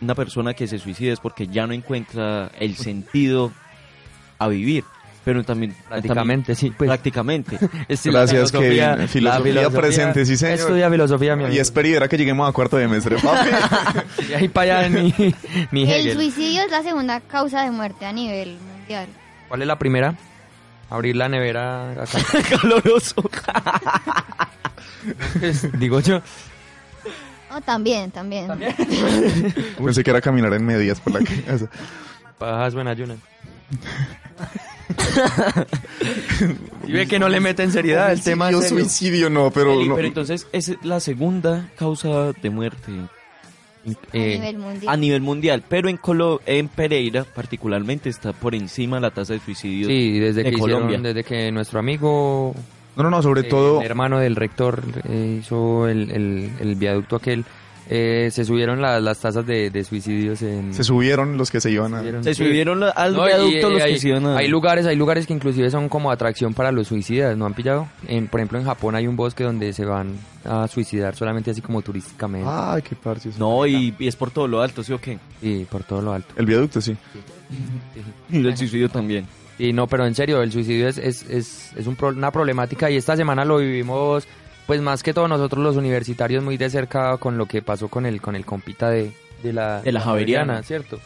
una 0.00 0.14
persona 0.14 0.54
que 0.54 0.66
se 0.66 0.78
suicida 0.78 1.12
es 1.12 1.20
porque 1.20 1.46
ya 1.46 1.66
no 1.66 1.72
encuentra 1.74 2.50
el 2.58 2.76
sentido 2.76 3.52
a 4.38 4.48
vivir. 4.48 4.84
Pero 5.24 5.42
también 5.42 5.74
Prácticamente, 5.88 6.54
sí. 6.54 6.66
también- 6.66 6.78
Pues, 6.78 6.88
prácticamente. 6.88 7.58
Es 7.88 8.06
la 8.06 8.12
Gracias, 8.12 8.52
filosofía- 8.52 8.94
Kevin. 8.94 9.08
Filosofía 9.08 9.54
la 9.62 9.70
presente, 9.70 10.24
sí, 10.24 10.36
señor. 10.36 10.54
Estudia 10.54 10.88
filosofía, 10.88 11.34
mi 11.34 11.44
amigo. 11.46 11.62
Y 11.84 11.90
verá 11.92 12.06
que 12.06 12.16
lleguemos 12.16 12.48
a 12.48 12.52
cuarto 12.52 12.76
de 12.76 12.84
semestre, 12.84 13.16
papi. 13.16 13.48
Y 14.30 14.34
ahí 14.34 14.46
para 14.48 14.78
allá 14.78 14.88
mi, 14.88 15.12
mi 15.72 15.82
El 15.82 15.90
Hegel. 15.90 16.14
suicidio 16.14 16.62
es 16.62 16.70
la 16.70 16.82
segunda 16.84 17.20
causa 17.20 17.64
de 17.64 17.72
muerte 17.72 18.06
a 18.06 18.12
nivel 18.12 18.56
mundial. 18.78 19.08
¿Cuál 19.48 19.62
es 19.62 19.66
la 19.66 19.76
primera? 19.78 20.14
Abrir 20.90 21.16
la 21.16 21.28
nevera 21.28 21.92
acá. 21.92 22.06
Caloroso. 22.50 23.22
Digo 25.78 26.00
yo. 26.00 26.20
Oh, 27.50 27.60
también, 27.60 28.10
también. 28.10 28.48
Pensé 29.84 30.02
que 30.04 30.10
era 30.10 30.20
caminar 30.20 30.52
en 30.54 30.64
medias 30.64 31.00
por 31.00 31.12
la 31.14 31.20
casa. 31.46 31.68
Pajas 32.38 32.74
buenas 32.74 32.92
ayunas. 32.92 33.18
y 36.86 36.92
ve 36.92 37.06
que 37.06 37.18
no 37.18 37.28
le 37.28 37.40
meten 37.40 37.72
seriedad 37.72 38.12
el 38.12 38.22
tema. 38.22 38.50
Yo 38.50 38.62
suicidio 38.62 39.30
no, 39.30 39.50
pero... 39.50 39.72
Eli, 39.74 39.88
no- 39.88 39.96
Pero 39.96 40.08
entonces 40.08 40.46
es 40.52 40.76
la 40.82 41.00
segunda 41.00 41.70
causa 41.76 42.32
de 42.32 42.50
muerte 42.50 42.92
A 43.86 44.16
Eh, 44.16 44.34
nivel 44.38 44.58
mundial. 44.58 44.92
a 44.92 44.96
nivel 44.96 45.20
mundial. 45.20 45.62
Pero 45.68 45.88
en, 45.88 45.96
Colo 45.96 46.40
en 46.46 46.68
Pereira 46.68 47.24
particularmente 47.24 48.08
está 48.08 48.32
por 48.32 48.54
encima 48.54 48.98
la 49.00 49.10
tasa 49.12 49.34
de 49.34 49.40
suicidio. 49.40 49.86
sí, 49.88 50.18
desde 50.18 50.42
de 50.42 50.50
que 50.50 50.56
hicieron- 50.56 50.82
Colombia. 50.82 50.98
desde 50.98 51.22
que 51.24 51.52
nuestro 51.52 51.78
amigo, 51.78 52.54
No, 52.96 53.02
no, 53.04 53.10
no, 53.10 53.22
sobre 53.22 53.42
eh, 53.42 53.44
todo... 53.44 53.80
el 53.80 53.86
hermano 53.86 54.18
del 54.18 54.36
rector, 54.36 54.82
eh, 55.08 55.38
hizo 55.40 55.86
el, 55.88 56.10
el- 56.10 56.50
el 56.60 56.74
viaducto 56.76 57.16
aquel, 57.16 57.44
eh, 57.88 58.28
se 58.32 58.44
subieron 58.44 58.80
la- 58.82 58.98
las 59.00 59.18
tasas 59.20 59.46
de, 59.46 59.70
de 59.70 59.84
suicidios 59.84 60.42
en... 60.42 60.74
Se 60.74 60.82
subieron 60.84 61.36
los 61.38 61.50
que 61.50 61.60
se 61.60 61.70
iban 61.70 61.94
a... 61.94 62.00
subieron- 62.02 62.24
Se 62.24 62.34
sí. 62.34 62.44
subieron 62.44 62.80
la- 62.80 62.90
al 62.90 63.14
No, 63.14 63.24
viaducto 63.26 63.70
los 63.70 63.82
hay, 63.82 63.92
que 63.94 63.98
se 64.00 64.08
iban 64.08 64.26
a... 64.26 64.36
hay 64.38 64.48
lugares, 64.48 64.86
hay 64.86 64.96
lugares 64.96 65.26
que 65.26 65.32
inclusive 65.34 65.70
son 65.70 65.88
como 65.88 66.10
atracción 66.10 66.52
para 66.54 66.72
los 66.72 66.88
suicidas, 66.88 67.36
¿no 67.36 67.46
han 67.46 67.54
pillado? 67.54 67.88
En, 68.08 68.26
por 68.28 68.40
ejemplo, 68.40 68.58
en 68.58 68.64
Japón 68.64 68.94
hay 68.96 69.06
un 69.06 69.14
bosque 69.16 69.44
donde 69.44 69.72
se 69.72 69.84
van 69.84 70.14
a 70.44 70.66
suicidar 70.68 71.14
solamente 71.16 71.50
así 71.50 71.60
como 71.60 71.82
turísticamente 71.82 72.48
Ay, 72.50 72.82
qué 72.82 72.94
parches. 72.96 73.38
No, 73.38 73.66
y, 73.66 73.94
y 73.98 74.06
es 74.08 74.16
por 74.16 74.30
todo 74.30 74.46
lo 74.48 74.62
alto, 74.62 74.82
¿sí 74.82 74.92
o 74.92 75.00
qué? 75.00 75.18
y 75.42 75.64
por 75.64 75.84
todo 75.84 76.02
lo 76.02 76.12
alto. 76.12 76.34
El 76.36 76.46
viaducto, 76.46 76.80
sí. 76.80 76.96
Y 78.30 78.44
el 78.46 78.56
suicidio 78.56 78.88
también. 78.88 79.26
Y 79.58 79.72
no, 79.72 79.86
pero 79.86 80.04
en 80.06 80.14
serio, 80.14 80.42
el 80.42 80.52
suicidio 80.52 80.88
es, 80.88 80.98
es, 80.98 81.22
es, 81.30 81.70
es 81.76 81.86
un 81.86 81.96
pro- 81.96 82.08
una 82.08 82.30
problemática 82.30 82.90
y 82.90 82.96
esta 82.96 83.16
semana 83.16 83.44
lo 83.44 83.58
vivimos, 83.58 84.26
pues 84.66 84.80
más 84.80 85.02
que 85.02 85.14
todos 85.14 85.28
nosotros 85.28 85.62
los 85.62 85.76
universitarios 85.76 86.42
muy 86.42 86.56
de 86.56 86.68
cerca 86.70 87.16
con 87.18 87.38
lo 87.38 87.46
que 87.46 87.62
pasó 87.62 87.88
con 87.88 88.04
el, 88.06 88.20
con 88.20 88.34
el 88.36 88.44
compita 88.44 88.90
de, 88.90 89.12
de 89.42 89.52
la, 89.52 89.80
De 89.82 89.92
la 89.92 90.00
Javeriana. 90.00 90.62
¿cierto? 90.62 90.98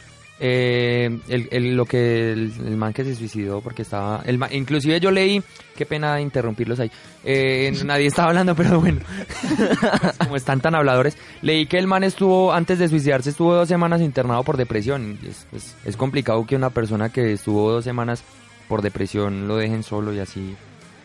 Eh, 0.43 1.19
el, 1.29 1.49
el- 1.51 1.77
lo 1.77 1.85
que 1.85 2.33
el, 2.33 2.51
el 2.67 2.77
man 2.79 2.95
que 2.95 3.05
se 3.05 3.15
suicidó 3.15 3.61
porque 3.61 3.83
estaba 3.83 4.23
el 4.25 4.39
man- 4.39 4.49
inclusive 4.55 4.99
yo 4.99 5.11
leí 5.11 5.43
qué 5.77 5.85
pena 5.85 6.19
interrumpirlos 6.19 6.81
ahí 6.81 6.91
eh, 7.25 7.71
nadie 7.85 8.07
estaba 8.07 8.29
hablando 8.29 8.55
pero 8.57 8.81
bueno 8.81 9.01
como 10.19 10.37
están 10.37 10.63
tan 10.63 10.75
habladores 10.75 11.19
leí 11.43 11.67
que 11.67 11.77
el 11.77 11.87
man 11.87 12.05
estuvo 12.05 12.55
antes 12.55 12.79
de 12.79 12.89
suicidarse 12.89 13.29
estuvo 13.29 13.55
dos 13.55 13.69
semanas 13.69 14.01
internado 14.01 14.43
por 14.43 14.57
depresión 14.57 15.19
es, 15.29 15.47
es, 15.55 15.77
es 15.85 15.97
complicado 15.99 16.47
que 16.47 16.57
una 16.57 16.71
persona 16.71 17.11
que 17.11 17.35
estuvo 17.35 17.71
dos 17.71 17.85
semanas 17.85 18.25
por 18.67 18.81
depresión 18.81 19.47
lo 19.47 19.57
dejen 19.59 19.83
solo 19.83 20.15
y 20.15 20.21
así 20.21 20.57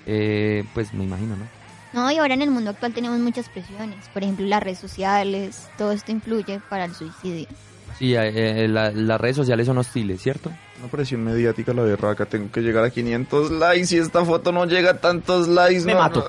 eh, 0.06 0.64
pues 0.74 0.94
me 0.94 1.04
imagino 1.04 1.36
no 1.36 1.46
No, 1.96 2.12
y 2.12 2.18
ahora 2.18 2.34
en 2.34 2.42
el 2.42 2.52
mundo 2.52 2.72
actual 2.72 2.94
tenemos 2.94 3.20
muchas 3.20 3.48
presiones. 3.48 4.10
Por 4.10 4.22
ejemplo, 4.22 4.46
las 4.46 4.62
redes 4.62 4.80
sociales, 4.80 5.70
todo 5.78 5.94
esto 5.94 6.12
influye 6.12 6.60
para 6.60 6.84
el 6.84 6.94
suicidio. 6.94 7.48
Sí 8.00 8.14
eh, 8.16 8.64
eh, 8.64 8.68
la- 8.68 8.92
las 8.92 9.20
redes 9.22 9.36
sociales 9.36 9.66
son 9.68 9.78
hostiles 9.78 10.22
cierto 10.22 10.52
Una 10.80 10.90
presión 10.92 11.24
mediática 11.24 11.74
la 11.74 11.82
berraca. 11.84 12.26
Tengo 12.26 12.52
que 12.52 12.62
llegar 12.62 12.84
a 12.84 12.90
500 12.90 13.50
likes 13.52 13.96
y 13.96 14.00
esta 14.00 14.24
foto 14.26 14.52
no 14.52 14.66
llega 14.66 14.92
a 14.92 14.98
tantos 14.98 15.48
likes. 15.48 15.86
Me 15.86 15.94
no, 15.94 16.00
mato. 16.00 16.26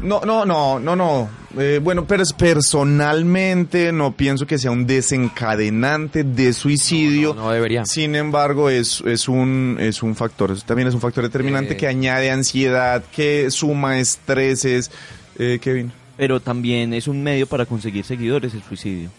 No, 0.00 0.20
no, 0.24 0.44
no, 0.44 0.78
no, 0.78 0.94
no. 0.94 1.28
Eh, 1.58 1.80
bueno, 1.82 2.06
pero 2.06 2.22
es- 2.22 2.32
personalmente 2.34 3.90
no 3.92 4.12
pienso 4.12 4.46
que 4.46 4.58
sea 4.58 4.70
un 4.70 4.86
desencadenante 4.86 6.22
de 6.22 6.52
suicidio. 6.52 7.34
no, 7.34 7.44
no 7.44 7.50
debería 7.50 7.84
Sin 7.86 8.14
embargo, 8.14 8.70
es, 8.70 9.02
es, 9.06 9.28
un, 9.28 9.76
es 9.80 10.02
un 10.02 10.14
factor, 10.14 10.50
eso 10.52 10.62
también 10.66 10.88
es 10.88 10.94
un 10.94 11.00
factor 11.00 11.24
determinante 11.24 11.72
Eh. 11.74 11.76
que 11.76 11.86
añade 11.86 12.30
ansiedad, 12.30 13.02
que 13.10 13.50
suma 13.50 13.98
estreses. 13.98 14.90
Eh, 15.38 15.58
Kevin. 15.62 15.92
Pero 16.16 16.40
también 16.40 16.92
es 16.92 17.06
un 17.08 17.22
medio 17.22 17.46
para 17.46 17.64
conseguir 17.64 18.04
seguidores 18.04 18.52
el 18.54 18.62
suicidio. 18.62 19.10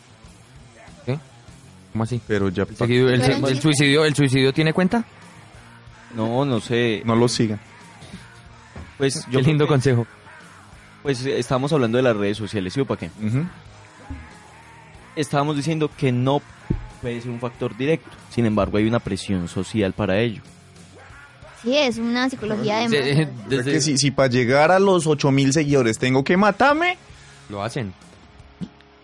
¿Qué? 1.89 1.93
¿Cómo 1.93 2.03
así? 2.03 2.21
Pero 2.27 2.49
ya 2.49 2.63
¿El, 2.63 2.75
seguido- 2.75 3.09
el- 3.09 3.21
Pero- 3.21 3.47
el 3.47 3.61
suicidio, 3.61 4.05
¿El 4.05 4.15
suicidio 4.15 4.53
tiene 4.53 4.73
cuenta? 4.73 5.03
No, 6.15 6.45
no 6.45 6.59
sé. 6.59 7.01
no 7.05 7.15
lo 7.15 7.27
sigan. 7.27 7.59
Pues 8.97 9.25
Qué 9.25 9.31
yo 9.31 9.39
lindo 9.41 9.65
creo 9.65 9.67
que- 9.67 9.73
consejo. 9.73 10.07
Pues 11.03 11.25
estamos 11.25 11.71
hablando 11.71 11.97
de 11.97 12.03
las 12.03 12.15
redes 12.17 12.37
sociales, 12.37 12.73
¿sí 12.73 12.81
o 12.81 12.85
para 12.85 12.99
qué? 12.99 13.09
Ujú. 13.25 13.45
Estábamos 15.15 15.55
diciendo 15.55 15.89
que 15.95 16.11
no 16.11 16.41
puede 17.01 17.21
ser 17.21 17.31
un 17.31 17.39
factor 17.39 17.75
directo. 17.75 18.09
Sin 18.29 18.45
embargo, 18.45 18.77
hay 18.77 18.85
una 18.85 18.99
presión 18.99 19.47
social 19.47 19.93
para 19.93 20.19
ello. 20.19 20.41
Sí, 21.63 21.75
es 21.75 21.97
una 21.97 22.29
psicología 22.29 22.79
de 22.79 22.89
Sí, 22.89 22.95
masas. 22.97 23.09
O 23.09 23.15
sea 23.15 23.29
desde- 23.49 23.71
que 23.71 23.81
si, 23.81 23.97
si 23.97 24.11
para 24.11 24.29
llegar 24.29 24.71
a 24.71 24.79
los 24.79 25.07
8000 25.07 25.51
seguidores 25.53 25.97
tengo 25.97 26.23
que 26.23 26.37
matarme, 26.37 26.97
Lo 27.49 27.63
hacen. 27.63 27.93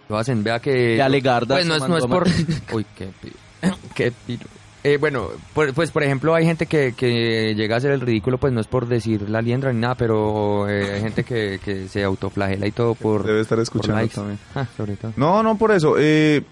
Lo 0.10 0.18
hacen. 0.18 0.44
Vea 0.44 0.60
que... 0.60 0.98
Ya 0.98 1.10
Legarda 1.10 1.56
Pues 1.56 1.66
no 1.66 1.76
es, 1.76 1.88
no 1.88 1.98
es 1.98 2.06
por... 2.06 2.28
Uy, 2.74 2.86
qué... 2.96 3.10
pi- 3.22 3.32
qué 3.96 4.12
piro. 4.26 4.46
Eh, 4.84 4.98
bueno, 4.98 5.30
por- 5.56 5.74
pues 5.74 5.90
por 5.90 6.04
ejemplo 6.04 6.36
hay 6.36 6.46
gente 6.46 6.68
que, 6.68 6.94
que 6.96 7.56
llega 7.56 7.74
a 7.74 7.78
hacer 7.80 7.90
el 7.92 8.02
ridículo, 8.02 8.38
pues 8.38 8.54
no 8.54 8.62
es 8.62 8.68
por 8.68 8.88
decir 8.88 9.28
la 9.30 9.42
liendra 9.42 9.74
ni 9.74 9.80
nada, 9.80 9.96
pero 9.96 10.70
eh, 10.70 10.94
hay 10.94 11.02
gente 11.02 11.24
que, 11.24 11.60
que 11.66 11.88
se 11.88 12.04
autoflagela 12.04 12.68
y 12.68 12.72
todo 12.72 12.94
por... 12.94 13.24
debe 13.26 13.42
estar 13.42 13.58
escuchando 13.60 14.08
también. 14.10 14.38
Ah, 14.54 14.68
sobre 14.78 14.96
todo. 14.96 15.14
No, 15.18 15.42
no 15.42 15.58
por 15.58 15.72
eso. 15.72 15.96
Eh, 15.98 16.44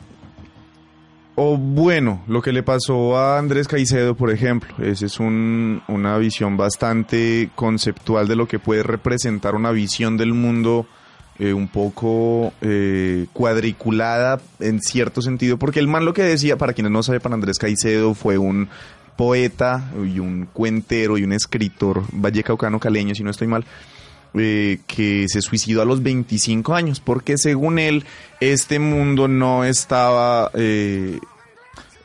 o 1.35 1.57
bueno, 1.57 2.23
lo 2.27 2.41
que 2.41 2.51
le 2.53 2.61
pasó 2.63 3.17
a 3.17 3.39
Andrés 3.39 3.67
Caicedo, 3.67 4.15
por 4.15 4.31
ejemplo, 4.31 4.73
esa 4.83 5.05
es 5.05 5.19
un- 5.19 5.81
una 5.87 6.17
visión 6.17 6.57
bastante 6.57 7.49
conceptual 7.55 8.27
de 8.27 8.35
lo 8.35 8.47
que 8.47 8.57
puede 8.59 8.83
representar 8.83 9.55
una 9.55 9.71
visión 9.71 10.15
del 10.17 10.33
mundo 10.33 10.85
eh, 11.39 11.53
un 11.53 11.67
poco 11.67 12.53
eh, 12.61 13.25
cuadriculada 13.33 14.39
en 14.59 14.81
cierto 14.81 15.21
sentido, 15.21 15.57
porque 15.57 15.79
el 15.79 15.87
man 15.87 16.05
lo 16.05 16.13
que 16.13 16.23
decía, 16.23 16.57
para 16.57 16.73
quienes 16.73 16.91
no 16.91 17.03
saben, 17.03 17.33
Andrés 17.33 17.57
Caicedo 17.57 18.13
fue 18.13 18.37
un 18.37 18.69
poeta 19.15 19.91
y 19.95 20.19
un 20.19 20.47
cuentero 20.51 21.17
y 21.17 21.23
un 21.23 21.33
escritor 21.33 22.03
vallecaucano 22.11 22.79
caleño, 22.79 23.15
si 23.15 23.23
no 23.23 23.31
estoy 23.31 23.47
mal, 23.47 23.65
eh, 24.35 24.79
que 24.87 25.27
se 25.27 25.41
suicidó 25.41 25.81
a 25.81 25.85
los 25.85 26.01
25 26.01 26.73
años, 26.73 26.99
porque 26.99 27.37
según 27.37 27.79
él, 27.79 28.05
este 28.39 28.79
mundo 28.79 29.27
no 29.27 29.63
estaba... 29.63 30.51
eh, 30.53 31.19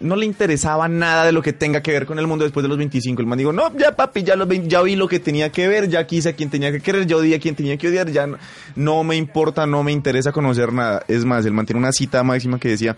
no 0.01 0.15
le 0.15 0.27
interesaba 0.27 0.89
nada 0.89 1.25
de 1.25 1.33
lo 1.33 1.43
que 1.43 1.53
tenga 1.53 1.83
que 1.83 1.91
ver 1.91 2.07
con 2.07 2.19
el 2.19 2.27
mundo 2.27 2.45
después 2.45 2.63
de 2.63 2.69
los 2.69 2.79
25. 2.79 3.21
El 3.21 3.27
man 3.27 3.39
dijo, 3.39 3.53
no, 3.53 3.77
ya 3.77 3.97
papi, 3.97 4.23
ya, 4.23 4.37
los 4.37 4.47
20 4.47 4.69
ya 4.69 4.83
vi 4.83 4.97
lo 4.97 5.09
que 5.09 5.19
tenía 5.19 5.51
que 5.51 5.67
ver, 5.67 5.89
ya 5.89 6.07
quise 6.07 6.31
a 6.31 6.33
quien 6.35 6.51
tenía 6.51 6.71
que 6.71 6.81
querer, 6.81 7.07
ya 7.07 7.17
odié 7.17 7.37
a 7.37 7.41
quien 7.41 7.55
tenía 7.57 7.77
que 7.77 7.89
odiar, 7.89 8.11
ya 8.11 8.27
no, 8.27 8.39
no 8.77 9.03
me 9.05 9.17
importa, 9.17 9.67
no 9.67 9.83
me 9.83 9.93
interesa 9.93 10.31
conocer 10.31 10.73
nada. 10.73 11.03
Es 11.09 11.25
más, 11.25 11.45
él 11.47 11.53
mantiene 11.53 11.81
una 11.81 11.93
cita 11.93 12.23
máxima 12.23 12.61
que 12.61 12.69
decía, 12.69 12.97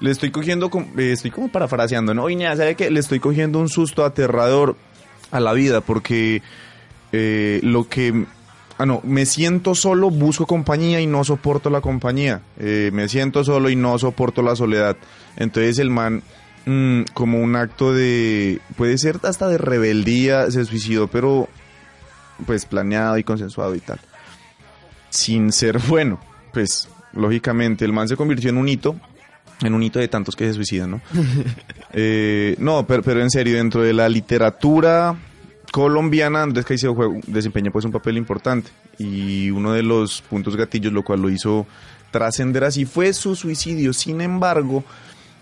le 0.00 0.10
estoy 0.10 0.30
cogiendo, 0.30 0.70
eh, 0.96 1.12
estoy 1.12 1.30
como 1.30 1.48
parafraseando, 1.48 2.14
¿no? 2.14 2.28
Nada, 2.28 2.56
¿sabe 2.56 2.74
qué? 2.74 2.90
Le 2.90 3.00
estoy 3.00 3.18
cogiendo 3.18 3.58
un 3.58 3.68
susto 3.68 4.04
aterrador 4.04 4.76
a 5.30 5.40
la 5.40 5.52
vida 5.52 5.80
porque 5.80 6.42
eh, 7.12 7.60
lo 7.62 7.88
que... 7.88 8.24
Ah, 8.78 8.84
no, 8.84 9.00
me 9.04 9.24
siento 9.24 9.74
solo, 9.74 10.10
busco 10.10 10.44
compañía 10.44 11.00
y 11.00 11.06
no 11.06 11.24
soporto 11.24 11.70
la 11.70 11.80
compañía. 11.80 12.42
Eh, 12.58 12.90
me 12.92 13.08
siento 13.08 13.42
solo 13.42 13.70
y 13.70 13.76
no 13.76 13.98
soporto 13.98 14.42
la 14.42 14.54
soledad. 14.54 14.98
Entonces 15.36 15.78
el 15.78 15.90
man, 15.90 16.22
mm, 16.64 17.02
como 17.14 17.40
un 17.40 17.56
acto 17.56 17.92
de, 17.92 18.60
puede 18.76 18.98
ser 18.98 19.18
hasta 19.22 19.48
de 19.48 19.58
rebeldía, 19.58 20.50
se 20.50 20.64
suicidó, 20.64 21.08
pero 21.08 21.48
pues 22.46 22.66
planeado 22.66 23.16
y 23.18 23.24
consensuado 23.24 23.74
y 23.74 23.80
tal. 23.80 23.98
Sin 25.10 25.52
ser 25.52 25.78
bueno, 25.88 26.20
pues 26.52 26.88
lógicamente 27.12 27.84
el 27.84 27.92
man 27.92 28.08
se 28.08 28.16
convirtió 28.16 28.50
en 28.50 28.56
un 28.58 28.68
hito, 28.68 28.96
en 29.62 29.72
un 29.74 29.82
hito 29.82 29.98
de 29.98 30.08
tantos 30.08 30.36
que 30.36 30.46
se 30.46 30.54
suicidan, 30.54 30.90
¿no? 30.92 31.00
Eh, 31.98 32.56
no, 32.58 32.86
pero, 32.86 33.02
pero 33.02 33.22
en 33.22 33.30
serio, 33.30 33.56
dentro 33.56 33.80
de 33.82 33.94
la 33.94 34.06
literatura 34.10 35.16
colombiana, 35.72 36.42
Andrés 36.42 36.66
Caicedo 36.66 36.94
juega- 36.94 37.18
desempeña 37.26 37.70
pues 37.70 37.86
un 37.86 37.92
papel 37.92 38.18
importante 38.18 38.70
y 38.98 39.50
uno 39.50 39.72
de 39.72 39.82
los 39.82 40.20
puntos 40.20 40.56
gatillos, 40.56 40.92
lo 40.92 41.02
cual 41.02 41.22
lo 41.22 41.30
hizo 41.30 41.66
trascender 42.10 42.64
así, 42.64 42.84
fue 42.84 43.14
su 43.14 43.34
suicidio. 43.34 43.94
Sin 43.94 44.20
embargo, 44.20 44.84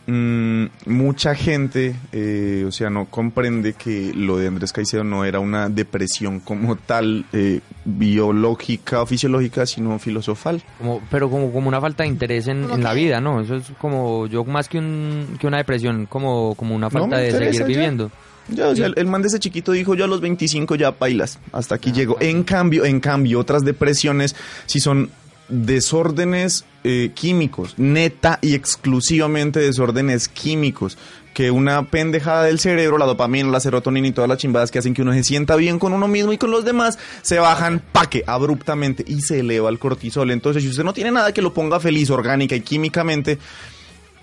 mm, 0.07 0.65
mucha 0.87 1.35
gente, 1.35 1.95
eh, 2.13 2.65
o 2.67 2.73
sea, 2.73 2.91
no 2.91 3.07
comprende 3.07 3.75
que 3.75 4.13
lo 4.15 4.37
de 4.37 4.49
Andrés 4.49 4.73
Caicedo 4.73 5.05
no 5.05 5.25
era 5.25 5.41
una 5.41 5.69
depresión 5.69 6.41
como 6.41 6.77
tal, 6.77 7.25
eh, 7.33 7.61
biológica 7.85 9.03
o 9.03 9.07
fisiológica, 9.07 9.67
sino 9.67 9.99
filosofal. 9.99 10.63
Como, 10.79 11.03
pero 11.11 11.31
como, 11.31 11.53
como 11.53 11.69
una 11.69 11.81
falta 11.81 12.03
de 12.03 12.09
interés 12.09 12.49
en, 12.49 12.83
la 12.83 12.93
vida, 12.93 13.21
¿no? 13.21 13.41
Eso 13.41 13.57
es 13.57 13.71
como, 13.81 14.27
yo 14.27 14.45
más 14.45 14.69
que, 14.69 14.79
un, 14.79 15.37
que 15.39 15.47
una 15.47 15.59
depresión, 15.59 16.07
como, 16.07 16.55
como 16.55 16.75
una 16.75 16.91
falta 16.91 17.19
de 17.19 17.31
seguir 17.31 17.61
ya. 17.61 17.65
viviendo. 17.65 18.11
Ya, 18.49 18.69
o 18.69 18.77
sea, 18.77 18.87
el, 18.87 18.95
el 18.97 19.07
man 19.07 19.23
de 19.23 19.29
ese 19.29 19.39
chiquito 19.39 19.73
dijo, 19.73 19.95
yo 19.95 20.05
a 20.05 20.09
los 20.09 20.21
25 20.21 20.75
ya 20.75 20.91
bailas, 20.91 21.39
hasta 21.53 21.77
aquí 21.77 21.93
llego. 21.93 22.19
En 22.21 22.45
cambio, 22.45 22.85
en 22.85 23.01
cambio, 23.01 23.41
otras 23.41 23.65
depresiones 23.65 24.37
si 24.67 24.81
son 24.81 25.11
desórdenes 25.49 26.65
eh, 26.85 27.13
químicos, 27.15 27.75
neta 27.79 28.39
y 28.43 28.55
exclusivamente 28.55 29.61
desórdenes 29.61 30.29
químicos, 30.29 30.99
que 31.35 31.51
una 31.51 31.91
pendejada 31.91 32.45
del 32.45 32.61
cerebro, 32.61 32.97
la 32.97 33.07
dopamina, 33.07 33.49
la 33.51 33.61
serotonina 33.61 34.07
y 34.07 34.13
todas 34.13 34.29
las 34.29 34.39
chimbadas 34.39 34.71
que 34.71 34.79
hacen 34.79 34.95
que 34.95 35.03
uno 35.03 35.13
se 35.13 35.25
sienta 35.25 35.57
bien 35.57 35.79
con 35.79 35.93
uno 35.93 36.07
mismo 36.07 36.33
y 36.33 36.39
con 36.39 36.51
los 36.51 36.65
demás, 36.65 36.99
se 37.23 37.39
bajan 37.39 37.83
paque 37.93 38.23
abruptamente 38.27 39.05
y 39.07 39.21
se 39.21 39.41
eleva 39.41 39.69
el 39.69 39.79
cortisol. 39.79 40.31
Entonces, 40.31 40.63
si 40.63 40.69
usted 40.69 40.85
no 40.85 40.93
tiene 40.93 41.11
nada 41.11 41.33
que 41.33 41.43
lo 41.43 41.53
ponga 41.53 41.81
feliz 41.81 42.09
orgánica 42.11 42.55
y 42.55 42.61
químicamente, 42.61 43.39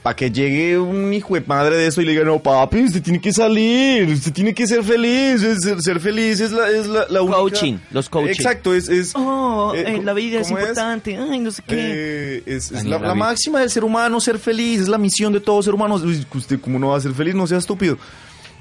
para 0.01 0.15
que 0.15 0.31
llegue 0.31 0.79
un 0.79 1.13
hijo 1.13 1.35
de 1.35 1.43
madre 1.45 1.75
de 1.75 1.87
eso 1.87 2.01
y 2.01 2.05
le 2.05 2.11
diga, 2.13 2.23
no, 2.23 2.39
papi, 2.39 2.85
usted 2.85 3.03
tiene 3.03 3.21
que 3.21 3.31
salir, 3.31 4.09
usted 4.09 4.33
tiene 4.33 4.53
que 4.53 4.65
ser 4.65 4.83
feliz, 4.83 5.41
ser, 5.61 5.79
ser 5.81 5.99
feliz 5.99 6.39
es 6.39 6.51
la, 6.51 6.69
es 6.69 6.87
la, 6.87 7.05
la 7.07 7.21
única... 7.21 7.37
Coaching, 7.37 7.77
los 7.91 8.09
coaching. 8.09 8.31
Exacto, 8.31 8.73
es... 8.73 8.89
es 8.89 9.11
Oh, 9.15 9.73
eh, 9.75 9.83
eh, 9.85 10.01
la 10.03 10.13
vida 10.13 10.39
es 10.41 10.49
importante. 10.49 11.17
Ay, 11.17 11.39
no 11.39 11.51
sé 11.51 11.61
qué. 11.67 11.75
eh, 11.77 12.43
es, 12.47 12.71
la, 12.83 12.97
la 12.97 13.13
máxima 13.13 13.59
del 13.59 13.69
ser 13.69 13.83
humano, 13.83 14.19
ser 14.19 14.39
feliz, 14.39 14.81
es 14.81 14.87
la 14.87 14.97
misión 14.97 15.33
de 15.33 15.39
todo 15.39 15.61
ser 15.61 15.75
humano. 15.75 15.95
Uy, 15.95 16.25
Usted, 16.33 16.59
¿cómo 16.59 16.79
no 16.79 16.87
va 16.89 16.97
a 16.97 17.01
ser 17.01 17.13
feliz? 17.13 17.35
No 17.35 17.45
sea 17.45 17.59
estúpido. 17.59 17.97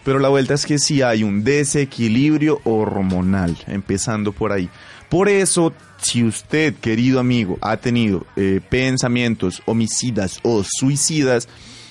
Pero 0.05 0.19
la 0.19 0.29
vuelta 0.29 0.55
es 0.55 0.67
que 0.67 0.79
sí 0.79 1.03
hay 1.03 1.23
un 1.23 1.45
desequilibrio 1.45 2.61
hormonal, 2.65 3.57
empezando 3.67 4.33
por 4.33 4.53
ahí. 4.53 4.69
Por 5.09 5.29
eso, 5.29 5.73
si 6.01 6.25
usted, 6.25 6.75
querido 6.75 7.21
amigo, 7.21 7.59
ha 7.61 7.77
tenido 7.77 8.27
eh, 8.37 8.61
pensamientos 8.69 9.63
homicidas 9.67 10.41
o 10.43 10.63
suicidas, 10.65 11.49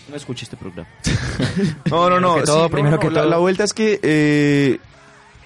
No 0.10 0.16
escuché 0.16 0.44
este 0.44 0.58
programa. 0.58 0.90
no, 1.90 2.10
no, 2.10 2.20
no. 2.20 2.36
que 2.36 2.44
todo, 2.44 2.70
primero 2.70 3.00
que 3.00 3.10
la, 3.10 3.22
todo. 3.22 3.30
La 3.30 3.38
vuelta 3.38 3.64
es 3.64 3.74
que 3.74 4.00
eh, 4.02 4.80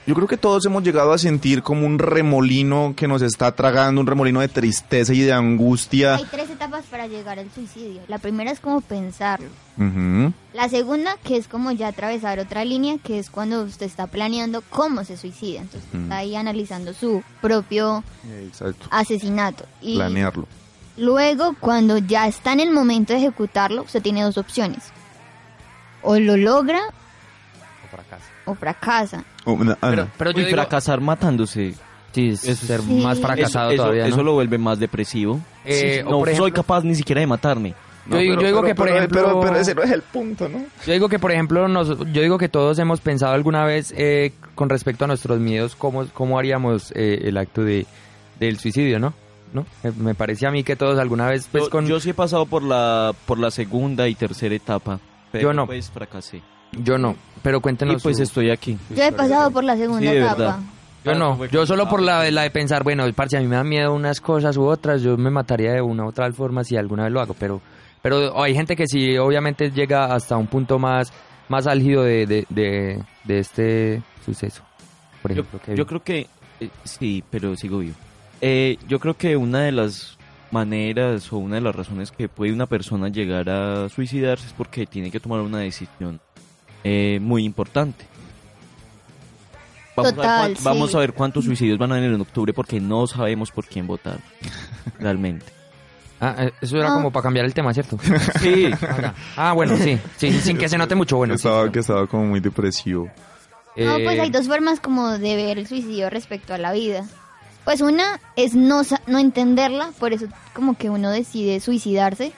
yo 0.05 0.15
creo 0.15 0.27
que 0.27 0.37
todos 0.37 0.65
hemos 0.65 0.83
llegado 0.83 1.13
a 1.13 1.17
sentir 1.17 1.63
como 1.63 1.85
un 1.85 1.97
remolino 1.97 2.93
que 2.95 3.07
nos 3.07 3.21
está 3.21 3.53
tragando, 3.53 4.01
un 4.01 4.07
remolino 4.07 4.41
de 4.41 4.49
tristeza 4.49 5.13
y 5.13 5.21
de 5.21 5.31
angustia. 5.31 6.15
Hay 6.15 6.25
tres 6.29 6.49
etapas 6.49 6.83
para 6.85 7.07
llegar 7.07 7.39
al 7.39 7.49
suicidio. 7.51 8.01
La 8.07 8.17
primera 8.17 8.51
es 8.51 8.59
como 8.59 8.81
pensarlo. 8.81 9.47
Ujú. 9.77 10.33
La 10.53 10.69
segunda, 10.69 11.17
que 11.23 11.35
es 11.37 11.47
como 11.47 11.71
ya 11.71 11.87
atravesar 11.87 12.37
otra 12.39 12.63
línea, 12.63 12.97
que 13.03 13.17
es 13.17 13.29
cuando 13.31 13.63
usted 13.63 13.87
está 13.87 14.05
planeando 14.07 14.61
cómo 14.69 15.03
se 15.03 15.17
suicida. 15.17 15.61
Entonces 15.61 15.89
Mm. 15.93 16.03
está 16.03 16.17
ahí 16.17 16.35
analizando 16.35 16.93
su 16.93 17.23
propio 17.41 18.03
Exacto. 18.43 18.85
asesinato. 18.91 19.65
Y 19.81 19.95
Planearlo. 19.95 20.47
luego, 20.95 21.55
cuando 21.59 21.97
ya 21.97 22.27
está 22.27 22.53
en 22.53 22.59
el 22.59 22.71
momento 22.71 23.13
de 23.13 23.19
ejecutarlo, 23.19 23.81
usted 23.83 24.01
tiene 24.01 24.21
dos 24.23 24.37
opciones. 24.37 24.91
o 26.05 26.19
lo 26.19 26.35
logra 26.35 26.81
O 27.85 27.87
fracasa. 27.89 28.25
o 28.45 28.55
fracasa. 28.55 29.23
Oh, 29.45 29.55
no, 29.55 29.71
ah, 29.71 29.77
Pero, 29.89 30.03
no. 30.03 30.09
pero 30.17 30.31
yo 30.31 30.39
digo- 30.39 30.51
fracasar 30.51 30.99
matándose. 30.99 31.75
Sí, 32.11 32.27
es 32.27 32.43
Eso 32.43 32.67
ser 32.67 32.81
sí. 32.81 32.91
más 33.01 33.19
fracasado 33.21 33.67
eso, 33.71 33.73
eso- 33.75 33.83
todavía, 33.83 34.03
¿no? 34.03 34.09
eso 34.13 34.21
lo 34.23 34.33
vuelve 34.33 34.57
más 34.57 34.77
depresivo. 34.79 35.39
Eh, 35.63 36.01
no 36.03 36.19
por 36.19 36.35
soy 36.35 36.51
capaz 36.51 36.83
ni 36.83 36.93
siquiera 36.93 37.21
de 37.21 37.27
matarme. 37.27 37.73
Yo 38.09 38.17
digo- 38.17 38.35
yo 38.41 38.47
digo 38.47 38.61
que, 38.63 38.75
por 38.75 38.87
pero- 38.87 38.97
ejemplo- 38.99 39.21
Pero, 39.23 39.41
pero 39.41 39.55
ese 39.57 39.75
no 39.75 39.83
es 39.83 39.91
el 39.91 40.01
punto, 40.01 40.49
¿no? 40.49 40.59
Yo 40.85 40.93
digo 40.93 41.07
que, 41.09 41.19
por 41.19 41.31
ejemplo, 41.31 41.67
nos- 41.67 41.97
yo 42.11 42.21
digo 42.21 42.37
que 42.37 42.49
todos 42.49 42.77
hemos 42.79 42.99
pensado 42.99 43.33
alguna 43.33 43.63
vez 43.65 43.93
eh, 43.97 44.33
con 44.55 44.69
respecto 44.69 45.05
a 45.05 45.07
nuestros 45.07 45.39
miedos 45.39 45.75
cómo, 45.75 46.05
cómo 46.13 46.37
haríamos 46.37 46.91
eh, 46.95 47.21
el 47.23 47.37
acto 47.37 47.63
de, 47.63 47.85
del 48.39 48.59
suicidio, 48.59 48.99
¿no? 48.99 49.13
¿No? 49.53 49.65
Me, 49.83 49.91
me 49.91 50.15
parece 50.15 50.47
a 50.47 50.51
mí 50.51 50.63
que 50.63 50.75
todos 50.75 50.97
alguna 50.99 51.27
vez, 51.27 51.47
pues 51.51 51.65
yo, 51.65 51.69
con... 51.69 51.85
yo 51.85 51.99
sí 51.99 52.09
he 52.09 52.13
pasado 52.15 52.45
por 52.47 52.63
la 52.63 53.13
por 53.27 53.37
la 53.39 53.51
segunda 53.51 54.07
y 54.07 54.15
tercera 54.15 54.55
etapa. 54.55 54.99
Pero 55.31 55.49
Yo 55.49 55.53
no. 55.53 55.65
pues 55.67 55.89
fracasé. 55.91 56.41
Yo 56.71 56.97
no, 56.97 57.15
pero 57.43 57.61
cuéntenos. 57.61 57.97
Y 57.97 58.03
pues 58.03 58.17
su- 58.17 58.23
estoy 58.23 58.49
aquí. 58.49 58.77
Yo 58.95 59.03
he 59.03 59.11
pasado 59.11 59.51
por 59.51 59.63
la 59.63 59.77
segunda 59.77 59.99
Sí, 60.01 60.07
de 60.07 60.17
etapa. 60.19 60.35
verdad. 60.35 60.59
Yo 61.05 61.13
no, 61.15 61.45
yo 61.45 61.65
solo 61.65 61.87
por 61.89 62.01
la, 62.01 62.31
la 62.31 62.43
de 62.43 62.49
pensar, 62.49 62.83
bueno, 62.83 63.05
parce, 63.13 63.37
a 63.37 63.41
mí 63.41 63.47
me 63.47 63.57
da 63.57 63.63
miedo 63.63 63.93
unas 63.93 64.21
cosas 64.21 64.55
u 64.57 64.63
otras, 64.63 65.01
yo 65.03 65.17
me 65.17 65.29
mataría 65.29 65.73
de 65.73 65.81
una 65.81 66.05
u 66.05 66.07
otra 66.07 66.31
forma 66.31 66.63
si 66.63 66.75
alguna 66.77 67.03
vez 67.03 67.11
lo 67.11 67.19
hago, 67.21 67.35
pero 67.37 67.61
pero 68.03 68.39
hay 68.39 68.53
gente 68.53 68.75
que 68.75 68.85
sí, 68.85 69.17
obviamente 69.17 69.71
llega 69.71 70.13
hasta 70.13 70.37
un 70.37 70.45
punto 70.45 70.77
más 70.77 71.11
más 71.49 71.65
álgido 71.67 72.03
de, 72.03 72.25
de, 72.27 72.45
de, 72.49 73.03
de 73.23 73.39
este 73.39 74.03
suceso. 74.23 74.63
Por 75.21 75.33
Yo, 75.33 75.41
ejemplo, 75.41 75.73
yo 75.75 75.85
creo 75.87 76.03
que 76.03 76.27
eh, 76.59 76.69
sí, 76.83 77.23
pero 77.31 77.55
sigo 77.55 77.79
vivo. 77.79 77.95
Eh, 78.41 78.77
yo 78.87 78.99
creo 78.99 79.15
que 79.15 79.35
una 79.37 79.61
de 79.63 79.71
las 79.71 80.17
maneras 80.51 81.31
o 81.33 81.37
una 81.37 81.55
de 81.55 81.61
las 81.61 81.75
razones 81.75 82.11
que 82.11 82.29
puede 82.29 82.53
una 82.53 82.65
persona 82.67 83.09
llegar 83.09 83.49
a 83.49 83.89
suicidarse 83.89 84.47
es 84.47 84.53
porque 84.53 84.85
tiene 84.85 85.09
que 85.11 85.19
tomar 85.19 85.39
una 85.41 85.59
decisión 85.59 86.19
eh, 86.83 87.19
muy 87.21 87.43
importante. 87.43 88.05
Vamos, 89.95 90.11
a 90.11 90.15
ver, 90.15 90.15
Total, 90.15 90.53
cuán- 90.53 90.63
vamos 90.63 90.91
sí. 90.91 90.97
a 90.97 90.99
ver 91.01 91.13
cuántos 91.13 91.45
suicidios 91.45 91.77
van 91.77 91.91
a 91.91 91.95
haber 91.97 92.11
en 92.11 92.21
octubre 92.21 92.51
porque 92.53 92.79
no 92.79 93.05
sabemos 93.07 93.51
por 93.51 93.65
quién 93.65 93.85
votar 93.87 94.19
realmente. 94.99 95.45
Ah, 96.19 96.35
eh, 96.39 96.51
eso 96.61 96.77
era 96.77 96.89
como 96.89 97.11
para 97.11 97.23
cambiar 97.23 97.45
el 97.45 97.53
tema, 97.53 97.73
¿cierto? 97.73 97.97
Sí, 98.39 98.69
Ah. 98.81 99.13
Ah, 99.35 99.53
bueno, 99.53 99.75
sí, 99.77 99.99
sí, 100.17 100.31
sin 100.39 100.57
que 100.57 100.69
se 100.69 100.77
note 100.77 100.95
mucho, 100.95 101.17
bueno. 101.17 101.33
que, 101.33 101.37
sí, 101.39 101.41
estaba, 101.47 101.57
claro. 101.61 101.71
que 101.71 101.79
estaba 101.79 102.07
como 102.07 102.25
muy 102.25 102.39
depresivo. 102.39 103.05
No, 103.75 103.93
pues 104.03 104.17
Eh, 104.17 104.21
hay 104.21 104.29
dos 104.29 104.47
formas 104.47 104.79
como 104.79 105.17
de 105.17 105.35
ver 105.35 105.57
el 105.57 105.67
suicidio 105.67 106.09
respecto 106.09 106.53
a 106.53 106.57
la 106.57 106.71
vida. 106.71 107.05
Pues 107.65 107.81
una 107.81 108.19
es 108.35 108.55
no, 108.55 108.83
sa- 108.83 109.01
no 109.07 109.17
entenderla, 109.19 109.91
por 109.99 110.13
eso 110.13 110.27
como 110.53 110.77
que 110.77 110.89
uno 110.89 111.09
decide 111.09 111.59
suicidarse. 111.59 112.33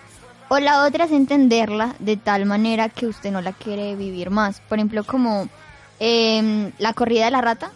O 0.47 0.59
la 0.59 0.83
otra 0.85 1.05
es 1.05 1.11
entenderla 1.11 1.95
de 1.99 2.17
tal 2.17 2.45
manera 2.45 2.87
que 2.89 3.07
usted 3.07 3.31
no 3.31 3.41
la 3.41 3.51
quiere 3.51 3.95
vivir 3.95 4.29
más. 4.29 4.61
Por 4.61 4.77
ejemplo, 4.77 5.03
como 5.03 5.49
em, 5.99 6.71
la 6.77 6.93
corrida 6.93 7.25
de 7.25 7.31
la 7.31 7.41
rata. 7.41 7.71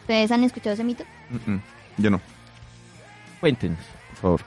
¿Ustedes 0.00 0.30
han 0.32 0.42
escuchado 0.44 0.72
ese 0.74 0.84
mito? 0.84 1.04
Mm, 1.30 1.52
mm. 1.52 1.62
Yo 1.98 2.10
no, 2.10 2.20
cuéntenos. 3.40 3.78
por 4.10 4.16
favor. 4.18 4.40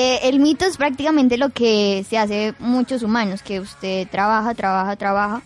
Eh, 0.00 0.28
el 0.28 0.38
mito 0.38 0.64
es 0.64 0.76
prácticamente 0.76 1.36
lo 1.36 1.48
que 1.48 2.04
se 2.08 2.18
hace 2.18 2.54
muchos 2.60 3.02
humanos, 3.02 3.42
que 3.42 3.58
usted 3.58 4.06
trabaja, 4.08 4.54
trabaja, 4.54 4.94
trabaja, 4.94 5.42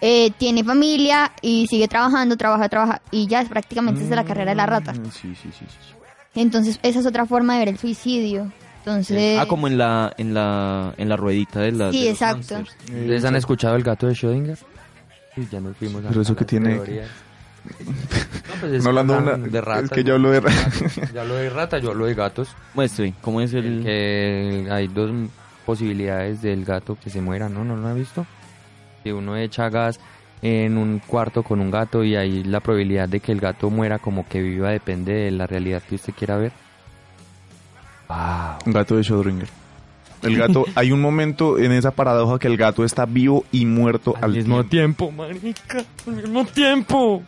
eh, 0.00 0.32
tiene 0.38 0.64
familia 0.64 1.30
y 1.40 1.68
sigue 1.68 1.86
trabajando, 1.86 2.36
trabaja, 2.36 2.68
trabaja, 2.68 3.00
y 3.12 3.28
ya 3.28 3.42
es 3.42 3.48
prácticamente 3.48 4.00
esa 4.00 4.10
es 4.10 4.16
la 4.16 4.24
carrera 4.24 4.50
de 4.50 4.56
la 4.56 4.66
rata. 4.66 4.92
Mm, 4.92 5.04
Sí, 5.12 5.34
sí, 5.40 5.50
sí. 5.56 5.64
Entonces, 6.34 6.80
esa 6.82 6.98
es 6.98 7.06
otra 7.06 7.26
forma 7.26 7.52
de 7.52 7.58
ver 7.60 7.68
el 7.68 7.78
suicidio. 7.78 8.50
Entonces, 8.78 9.38
Ah, 9.38 9.46
como 9.46 9.68
en 9.68 9.78
la 9.78 10.12
en 10.18 10.34
la 10.34 10.92
en 10.96 11.08
la 11.08 11.16
ruedita 11.16 11.60
de 11.60 11.70
la 11.70 11.92
Sí, 11.92 12.02
de 12.02 12.10
exacto. 12.10 12.56
¿Ustedes 12.82 13.24
han 13.24 13.36
escuchado 13.36 13.76
el 13.76 13.84
gato 13.84 14.08
de 14.08 14.14
Schrödinger? 14.14 14.58
Uy, 15.36 15.46
ya 15.52 15.60
nos 15.60 15.76
fuimos 15.76 16.04
a 16.04 16.08
Pero 16.08 16.22
eso 16.22 16.32
a 16.32 16.36
que 16.36 16.44
tiene- 16.44 16.74
teorías. 16.74 17.08
No, 18.62 18.68
pues 18.68 18.72
es 18.78 18.82
No 18.84 18.88
hablando 18.90 19.14
de 19.14 19.20
una- 19.20 19.36
de 19.36 19.60
ratas. 19.60 19.84
es 19.84 19.90
que 19.90 20.04
yo 20.04 20.14
hablo 20.14 20.30
de 20.30 20.40
ra- 20.40 20.52
Yo 21.14 21.20
hablo 21.20 21.34
de 21.34 21.50
rata, 21.50 21.78
yo 21.78 21.90
hablo 21.90 22.06
de 22.06 22.14
gatos. 22.14 22.48
Muestre, 22.74 23.12
¿cómo 23.20 23.40
es 23.40 23.52
el...? 23.54 23.82
Que 23.84 24.68
hay 24.70 24.88
dos 24.88 25.10
posibilidades 25.66 26.42
del 26.42 26.64
gato 26.64 26.96
que 27.02 27.10
se 27.10 27.20
muera, 27.20 27.48
¿no? 27.48 27.64
¿No 27.64 27.76
lo 27.76 27.88
ha 27.88 27.94
visto? 27.94 28.26
Que 29.04 29.12
uno 29.12 29.36
echa 29.36 29.68
gas 29.68 30.00
en 30.42 30.76
un 30.76 30.98
cuarto 31.06 31.42
con 31.44 31.60
un 31.60 31.70
gato 31.70 32.02
y 32.02 32.16
ahí 32.16 32.42
la 32.42 32.58
probabilidad 32.60 33.08
de 33.08 33.20
que 33.20 33.30
el 33.32 33.40
gato 33.40 33.70
muera 33.70 33.98
como 34.00 34.26
que 34.28 34.42
viva 34.42 34.70
depende 34.70 35.12
de 35.12 35.30
la 35.30 35.46
realidad 35.46 35.82
que 35.88 35.94
usted 35.94 36.12
quiera 36.14 36.36
ver. 36.36 36.52
Wow. 38.08 38.18
Un 38.66 38.72
gato 38.72 38.96
de 38.96 39.02
Schrödinger. 39.02 39.46
El 40.22 40.36
gato, 40.36 40.64
hay 40.74 40.92
un 40.92 41.00
momento 41.00 41.58
en 41.58 41.72
esa 41.72 41.90
paradoja 41.92 42.38
que 42.38 42.46
el 42.48 42.56
gato 42.56 42.84
está 42.84 43.06
vivo 43.06 43.44
y 43.50 43.66
muerto 43.66 44.14
al, 44.20 44.32
tiempo. 44.32 44.64
tiempo, 44.64 45.10
marica, 45.10 45.82
al 46.06 46.14
mismo 46.14 46.44
tiempo. 46.44 47.22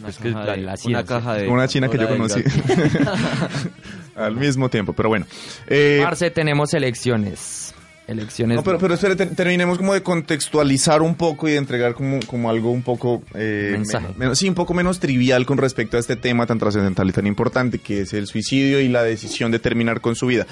Una 0.00 0.08
Es 0.08 0.18
que 0.18 0.30
la- 0.30 0.44
de- 0.46 0.56
la 0.62 0.74
una 0.84 1.04
caja 1.04 1.34
de... 1.34 1.48
Una 1.48 1.68
china 1.68 1.88
que 1.88 1.98
yo 1.98 2.08
conocí. 2.08 2.42
al 4.16 4.36
mismo 4.36 4.68
tiempo, 4.68 4.92
pero 4.92 5.08
bueno. 5.08 5.26
Eh, 5.66 6.00
Marce, 6.02 6.30
tenemos 6.30 6.74
elecciones. 6.74 7.74
Elecciones. 8.06 8.56
no, 8.56 8.64
pero, 8.64 8.78
pero 8.78 8.94
espere, 8.94 9.14
ter- 9.14 9.36
terminemos 9.36 9.78
como 9.78 9.94
de 9.94 10.02
contextualizar 10.02 11.00
un 11.00 11.14
poco 11.14 11.46
y 11.48 11.52
de 11.52 11.58
entregar 11.58 11.94
como, 11.94 12.18
como 12.26 12.50
algo 12.50 12.72
un 12.72 12.82
poco... 12.82 13.22
eh, 13.34 13.68
Mensaje. 13.72 14.08
menos- 14.16 14.36
sí, 14.38 14.48
un 14.48 14.56
poco 14.56 14.74
menos 14.74 14.98
trivial 14.98 15.46
con 15.46 15.58
respecto 15.58 15.96
a 15.96 16.00
este 16.00 16.16
tema 16.16 16.44
tan 16.44 16.58
trascendental 16.58 17.08
y 17.08 17.12
tan 17.12 17.26
importante 17.28 17.78
que 17.78 18.00
es 18.00 18.12
el 18.12 18.26
suicidio 18.26 18.80
y 18.80 18.88
la 18.88 19.04
decisión 19.04 19.52
de 19.52 19.60
terminar 19.60 20.00
con 20.00 20.16
su 20.16 20.26
vida. 20.26 20.44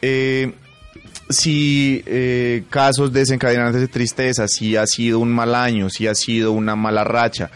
Eh, 0.00 0.52
si 1.28 2.02
eh, 2.06 2.64
casos 2.70 3.12
desencadenantes 3.12 3.80
de 3.82 3.88
tristeza, 3.88 4.48
si 4.48 4.76
ha 4.76 4.86
sido 4.86 5.18
un 5.18 5.30
mal 5.32 5.54
año, 5.54 5.90
si 5.90 6.06
ha 6.06 6.14
sido 6.14 6.52
una 6.52 6.76
mala 6.76 7.04
racha, 7.04 7.50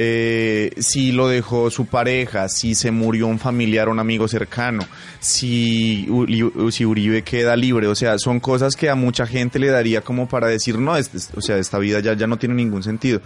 eh, 0.00 0.70
si 0.78 1.10
lo 1.10 1.26
dejó 1.26 1.70
su 1.70 1.86
pareja, 1.86 2.48
si 2.48 2.76
se 2.76 2.92
murió 2.92 3.26
un 3.26 3.40
familiar 3.40 3.88
o 3.88 3.90
un 3.90 3.98
amigo 3.98 4.28
cercano, 4.28 4.86
si, 5.18 6.06
Uri- 6.08 6.70
si 6.70 6.84
Uribe 6.84 7.22
queda 7.22 7.56
libre, 7.56 7.88
o 7.88 7.94
sea, 7.96 8.16
son 8.18 8.38
cosas 8.38 8.76
que 8.76 8.88
a 8.88 8.94
mucha 8.94 9.26
gente 9.26 9.58
le 9.58 9.66
daría 9.68 10.00
como 10.00 10.28
para 10.28 10.46
decir, 10.46 10.78
no, 10.78 10.96
este- 10.96 11.18
o 11.36 11.40
sea, 11.40 11.58
esta 11.58 11.78
vida 11.78 11.98
ya, 12.00 12.14
ya 12.14 12.28
no 12.28 12.38
tiene 12.38 12.54
ningún 12.54 12.82
sentido. 12.84 13.20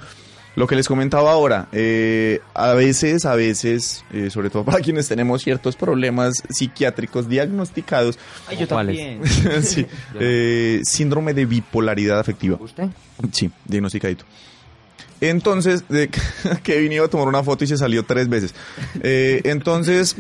Lo 0.54 0.66
que 0.66 0.76
les 0.76 0.87
comentaba 0.88 1.32
ahora, 1.32 1.68
eh, 1.72 2.40
a 2.54 2.72
veces, 2.74 3.24
a 3.26 3.35
veces, 3.35 4.04
eh, 4.12 4.28
sobre 4.30 4.48
todo 4.50 4.64
para 4.66 4.80
quienes 4.80 5.08
tenemos 5.08 5.42
ciertos 5.42 5.76
problemas 5.76 6.42
psiquiátricos 6.48 7.28
diagnosticados, 7.28 8.18
Ay, 8.48 8.56
yo 8.58 8.66
también. 8.66 9.20
sí, 9.62 9.87
eh, 10.20 10.80
síndrome 10.85 11.35
de 11.35 11.44
bipolaridad 11.46 12.18
afectiva. 12.18 12.56
¿Usted? 12.61 12.85
Sí, 13.32 13.50
diagnosticadito. 13.66 14.24
Entonces, 15.22 15.85
de, 15.88 16.11
Kevin 16.64 16.92
iba 16.92 17.06
a 17.06 17.08
tomar 17.08 17.28
una 17.28 17.44
foto 17.44 17.62
y 17.62 17.68
se 17.68 17.78
salió 17.78 18.04
tres 18.04 18.28
veces. 18.28 18.54
Eh, 19.02 19.40
entonces, 19.44 20.16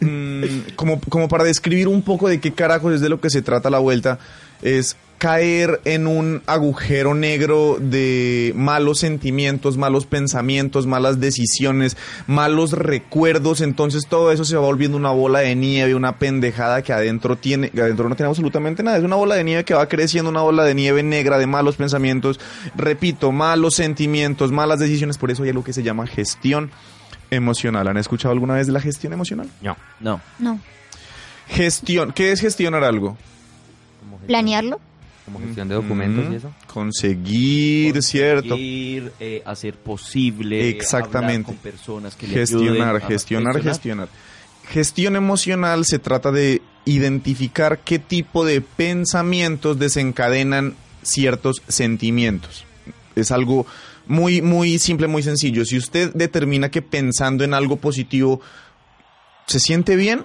mm, 0.00 0.72
como, 0.76 0.98
como 1.10 1.28
para 1.28 1.44
describir 1.44 1.88
un 1.88 2.00
poco 2.00 2.26
de 2.28 2.40
qué 2.40 2.52
carajos 2.52 2.94
es 2.94 3.00
de 3.02 3.10
lo 3.10 3.20
que 3.20 3.28
se 3.28 3.42
trata 3.42 3.68
la 3.68 3.80
vuelta, 3.80 4.18
es 4.62 4.96
caer 5.18 5.80
en 5.84 6.06
un 6.06 6.42
agujero 6.46 7.14
negro 7.14 7.78
de 7.80 8.52
malos 8.54 8.98
sentimientos, 8.98 9.76
malos 9.76 10.06
pensamientos, 10.06 10.86
malas 10.86 11.20
decisiones, 11.20 11.96
malos 12.26 12.72
recuerdos, 12.72 13.60
entonces 13.60 14.06
todo 14.08 14.30
eso 14.30 14.44
se 14.44 14.56
va 14.56 14.62
volviendo 14.62 14.96
una 14.96 15.10
bola 15.10 15.40
de 15.40 15.54
nieve, 15.54 15.94
una 15.94 16.18
pendejada 16.18 16.82
que 16.82 16.92
adentro 16.92 17.36
tiene, 17.36 17.70
que 17.70 17.80
adentro 17.80 18.08
no 18.08 18.16
tiene 18.16 18.28
absolutamente 18.28 18.82
nada, 18.82 18.98
es 18.98 19.04
una 19.04 19.16
bola 19.16 19.36
de 19.36 19.44
nieve 19.44 19.64
que 19.64 19.74
va 19.74 19.88
creciendo, 19.88 20.30
una 20.30 20.42
bola 20.42 20.64
de 20.64 20.74
nieve 20.74 21.02
negra 21.02 21.38
de 21.38 21.46
malos 21.46 21.76
pensamientos, 21.76 22.38
repito, 22.74 23.32
malos 23.32 23.74
sentimientos, 23.74 24.52
malas 24.52 24.78
decisiones, 24.78 25.16
por 25.16 25.30
eso 25.30 25.44
hay 25.44 25.50
algo 25.50 25.64
que 25.64 25.72
se 25.72 25.82
llama 25.82 26.06
gestión 26.06 26.70
emocional. 27.30 27.88
¿Han 27.88 27.96
escuchado 27.96 28.32
alguna 28.32 28.54
vez 28.54 28.66
de 28.66 28.72
la 28.72 28.80
gestión 28.80 29.12
emocional? 29.12 29.48
No. 29.62 29.76
No. 30.00 30.20
no. 30.38 30.60
Gestión, 31.48 32.12
¿qué 32.12 32.32
es 32.32 32.40
gestionar 32.40 32.84
algo? 32.84 33.16
Planearlo. 34.26 34.80
Como 35.26 35.40
gestión 35.40 35.68
de 35.68 35.74
documentos 35.74 36.24
Mm, 36.28 36.32
y 36.32 36.36
eso. 36.36 36.54
Conseguir, 36.66 38.02
¿cierto? 38.02 38.56
Eh, 38.58 39.42
hacer 39.44 39.74
posible. 39.74 40.68
Exactamente. 40.70 41.50
hablar 41.50 41.62
con 41.62 41.72
personas 41.72 42.16
que 42.16 42.28
le 42.28 42.34
gestionar, 42.34 43.00
gestionar, 43.02 43.60
gestionar. 43.60 44.08
Gestión 44.68 45.16
emocional 45.16 45.84
se 45.84 45.98
trata 45.98 46.30
de 46.32 46.62
identificar 46.84 47.80
qué 47.80 47.98
tipo 47.98 48.44
de 48.44 48.60
pensamientos 48.60 49.78
desencadenan 49.78 50.76
ciertos 51.02 51.60
sentimientos. 51.68 52.64
Es 53.16 53.32
algo 53.32 53.66
muy, 54.06 54.42
muy 54.42 54.78
simple, 54.78 55.08
muy 55.08 55.22
sencillo. 55.22 55.64
Si 55.64 55.76
usted 55.76 56.12
determina 56.14 56.70
que 56.70 56.82
pensando 56.82 57.44
en 57.44 57.54
algo 57.54 57.76
positivo 57.76 58.40
se 59.46 59.58
siente 59.60 59.96
bien, 59.96 60.24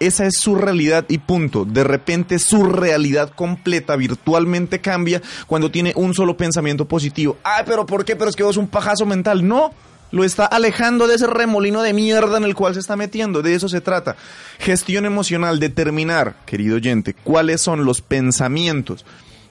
esa 0.00 0.26
es 0.26 0.38
su 0.38 0.54
realidad 0.56 1.04
y 1.08 1.18
punto. 1.18 1.64
De 1.64 1.84
repente 1.84 2.38
su 2.38 2.64
realidad 2.64 3.30
completa 3.30 3.96
virtualmente 3.96 4.80
cambia 4.80 5.22
cuando 5.46 5.70
tiene 5.70 5.92
un 5.96 6.14
solo 6.14 6.36
pensamiento 6.36 6.86
positivo. 6.86 7.38
Ay, 7.42 7.64
pero 7.66 7.86
¿por 7.86 8.04
qué? 8.04 8.16
Pero 8.16 8.30
es 8.30 8.36
que 8.36 8.42
vos 8.42 8.56
un 8.56 8.68
pajazo 8.68 9.06
mental. 9.06 9.46
No, 9.46 9.72
lo 10.10 10.24
está 10.24 10.46
alejando 10.46 11.06
de 11.06 11.16
ese 11.16 11.26
remolino 11.26 11.82
de 11.82 11.92
mierda 11.92 12.36
en 12.36 12.44
el 12.44 12.54
cual 12.54 12.74
se 12.74 12.80
está 12.80 12.96
metiendo. 12.96 13.42
De 13.42 13.54
eso 13.54 13.68
se 13.68 13.80
trata. 13.80 14.16
Gestión 14.58 15.06
emocional, 15.06 15.58
determinar, 15.58 16.36
querido 16.46 16.76
oyente, 16.76 17.14
cuáles 17.14 17.60
son 17.60 17.84
los 17.84 18.00
pensamientos 18.00 19.04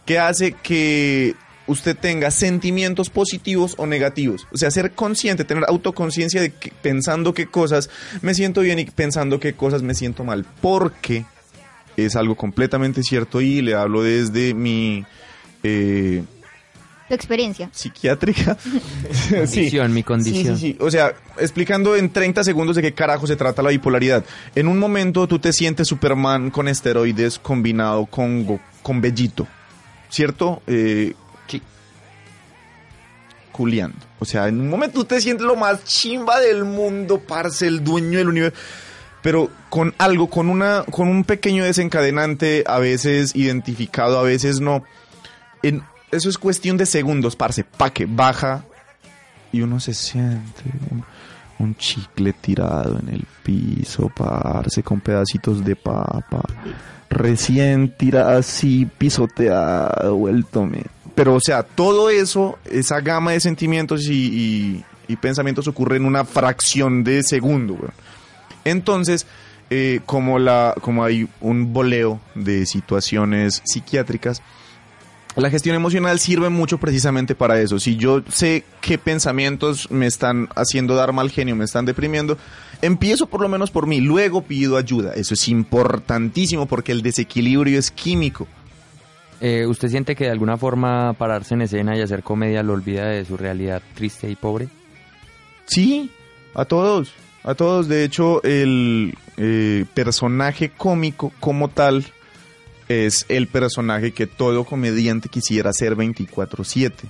que 0.06 0.20
hace 0.20 0.54
que 0.54 1.36
usted 1.68 1.96
tenga 1.98 2.30
sentimientos 2.32 3.10
positivos 3.10 3.76
o 3.78 3.86
negativos. 3.86 4.48
O 4.52 4.58
sea, 4.58 4.70
ser 4.72 4.92
consciente, 4.92 5.46
tener 5.46 5.64
autoconciencia 5.68 6.42
de 6.42 6.52
que 6.52 6.72
pensando 6.82 7.34
qué 7.34 7.48
cosas 7.48 7.90
me 8.22 8.34
siento 8.34 8.62
bien 8.62 8.80
y 8.80 8.86
pensando 8.86 9.40
qué 9.40 9.54
cosas 9.54 9.82
me 9.82 9.96
siento 9.96 10.24
mal. 10.24 10.46
Porque 10.62 11.26
es 11.96 12.16
algo 12.16 12.36
completamente 12.36 13.04
cierto 13.04 13.40
y 13.42 13.62
le 13.62 13.76
hablo 13.76 14.04
desde 14.04 14.54
mi... 14.54 15.06
Eh, 15.64 16.24
Tu 17.08 17.14
experiencia. 17.14 17.70
psiquiátrica. 17.72 18.58
Condición, 19.30 19.94
mi 19.94 20.04
condición. 20.04 20.58
Sí, 20.58 20.68
sí, 20.68 20.72
sí. 20.74 20.78
O 20.82 20.90
sea, 20.92 21.14
explicando 21.38 21.96
en 21.96 22.10
30 22.12 22.44
segundos 22.44 22.76
de 22.76 22.82
qué 22.82 22.94
carajo 22.94 23.28
se 23.28 23.36
trata 23.36 23.62
la 23.62 23.70
bipolaridad. 23.70 24.26
En 24.56 24.68
un 24.68 24.80
momento 24.80 25.28
tú 25.28 25.40
te 25.40 25.54
sientes 25.54 25.88
Superman 25.88 26.50
con 26.52 26.68
esteroides 26.68 27.40
combinado 27.40 28.06
con, 28.08 28.60
con 28.82 29.00
Bellito. 29.02 29.48
¿Cierto? 30.10 30.62
Eh, 30.68 31.14
Sí. 31.60 31.62
culiando. 33.52 33.98
O 34.20 34.26
sea, 34.26 34.48
en 34.48 34.60
un 34.60 34.70
momento 34.70 35.00
tú 35.00 35.06
te 35.06 35.22
sientes 35.22 35.46
lo 35.46 35.56
más 35.56 35.84
chimba 35.86 36.40
del 36.40 36.66
mundo, 36.66 37.20
parce, 37.20 37.68
el 37.68 37.84
dueño 37.84 38.18
del 38.18 38.30
universo. 38.30 38.58
Pero 39.22 39.50
con 39.70 39.94
algo, 40.00 40.30
con 40.30 40.50
una, 40.50 40.84
con 40.84 41.08
un 41.08 41.24
pequeño 41.24 41.64
desencadenante, 41.64 42.64
a 42.68 42.80
veces 42.80 43.36
identificado, 43.36 44.20
a 44.20 44.24
veces 44.24 44.60
no. 44.60 44.84
Eso 46.12 46.30
es 46.30 46.38
cuestión 46.38 46.78
de 46.78 46.86
segundos, 46.86 47.36
parce. 47.36 47.64
Pa' 47.64 47.92
que 47.92 48.06
baja 48.06 48.66
y 49.52 49.62
uno 49.62 49.80
se 49.80 49.94
siente 49.94 50.64
un, 50.92 51.06
un 51.60 51.76
chicle 51.76 52.34
tirado 52.34 53.00
en 53.00 53.10
el 53.10 53.26
piso, 53.44 54.12
parce, 54.16 54.84
con 54.84 55.00
pedacitos 55.00 55.64
de 55.64 55.76
papa. 55.76 56.42
Recién 57.10 57.96
tirado 57.96 58.40
así, 58.40 58.86
pisoteado, 58.98 60.16
vuelto. 60.16 60.68
Pero, 61.16 61.36
o 61.36 61.40
sea, 61.40 61.64
todo 61.64 62.10
eso, 62.10 62.58
esa 62.70 63.00
gama 63.02 63.32
de 63.32 63.40
sentimientos 63.40 64.08
y, 64.10 64.84
pensamientos 65.22 65.68
ocurre 65.68 65.98
en 65.98 66.06
una 66.06 66.26
fracción 66.26 67.04
de 67.04 67.22
segundo. 67.22 67.78
Entonces, 68.66 69.28
eh, 69.70 70.00
como, 70.08 70.40
la, 70.40 70.74
como 70.82 71.04
hay 71.04 71.28
un 71.40 71.72
boleo 71.72 72.20
de 72.34 72.66
situaciones 72.66 73.62
psiquiátricas, 73.64 74.42
la 75.36 75.50
gestión 75.50 75.76
emocional 75.76 76.20
sirve 76.20 76.50
mucho 76.50 76.78
precisamente 76.78 77.34
para 77.34 77.60
eso. 77.60 77.80
Si 77.80 77.96
yo 77.96 78.22
sé 78.30 78.64
qué 78.82 78.98
pensamientos 78.98 79.90
me 79.90 80.06
están 80.06 80.48
haciendo 80.56 80.96
dar 80.96 81.12
mal 81.12 81.32
genio, 81.32 81.56
me 81.56 81.66
están 81.66 81.86
deprimiendo, 81.86 82.38
empiezo 82.82 83.26
por 83.26 83.42
lo 83.42 83.50
menos 83.50 83.72
por 83.72 83.88
mí, 83.88 84.00
luego 84.00 84.44
pido 84.44 84.78
ayuda. 84.78 85.14
Eso 85.14 85.34
es 85.34 85.48
importantísimo 85.48 86.68
porque 86.68 86.92
el 86.92 87.02
desequilibrio 87.02 87.80
es 87.80 87.90
químico. 87.90 88.48
Eh, 89.46 89.66
¿Usted 89.68 89.90
siente 89.90 90.16
que 90.16 90.24
de 90.24 90.30
alguna 90.32 90.56
forma 90.58 91.12
pararse 91.18 91.54
en 91.54 91.64
escena 91.64 91.98
y 91.98 92.02
hacer 92.02 92.24
comedia 92.24 92.64
lo 92.64 92.72
olvida 92.74 93.08
de 93.08 93.26
su 93.26 93.36
realidad 93.36 93.82
triste 93.94 94.30
y 94.30 94.36
pobre? 94.38 94.70
Sí, 95.66 96.10
a 96.56 96.64
todos, 96.64 97.12
a 97.44 97.54
todos. 97.54 97.90
De 97.90 98.06
hecho, 98.06 98.42
el 98.44 99.14
eh, 99.36 99.84
personaje 99.94 100.70
cómico 100.70 101.34
como 101.42 101.68
tal 101.68 102.06
es 102.88 103.26
el 103.28 103.48
personaje 103.48 104.12
que 104.14 104.28
todo 104.28 104.64
comediante 104.64 105.28
quisiera 105.28 105.74
ser 105.74 105.96
24/7. 105.98 107.04
A 107.04 107.06
mí 107.06 107.10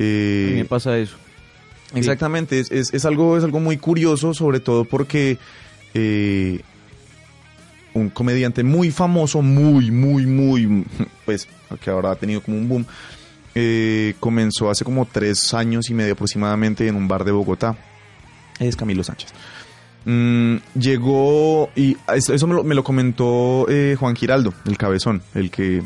Eh, 0.00 0.52
me 0.56 0.64
pasa 0.64 0.98
eso. 0.98 1.16
Exactamente, 1.94 2.58
es, 2.58 2.72
es- 2.72 2.92
es 2.92 3.04
algo, 3.04 3.36
es 3.36 3.44
algo 3.44 3.60
muy 3.60 3.76
curioso, 3.76 4.34
sobre 4.34 4.58
todo 4.58 4.84
porque 4.84 5.38
eh, 5.94 6.60
un 7.94 8.10
comediante 8.10 8.62
muy 8.62 8.90
famoso, 8.90 9.42
muy, 9.42 9.90
muy, 9.90 10.26
muy, 10.26 10.84
pues, 11.24 11.48
que 11.80 11.90
ahora 11.90 12.12
ha 12.12 12.16
tenido 12.16 12.42
como 12.42 12.58
un 12.58 12.68
boom, 12.68 12.86
eh, 13.54 14.14
comenzó 14.20 14.70
hace 14.70 14.84
como 14.84 15.06
tres 15.06 15.52
años 15.54 15.90
y 15.90 15.94
medio 15.94 16.14
aproximadamente 16.14 16.86
en 16.88 16.96
un 16.96 17.08
bar 17.08 17.24
de 17.24 17.32
Bogotá. 17.32 17.76
Es 18.58 18.76
Camilo 18.76 19.04
Sánchez. 19.04 19.32
Mm, 20.04 20.56
llegó 20.74 21.70
y 21.76 21.96
eso, 22.14 22.34
eso 22.34 22.46
me, 22.46 22.54
lo, 22.54 22.64
me 22.64 22.74
lo 22.74 22.82
comentó 22.82 23.66
eh, 23.68 23.96
Juan 23.98 24.16
Giraldo, 24.16 24.52
el 24.66 24.76
cabezón, 24.76 25.22
el 25.34 25.50
que 25.50 25.82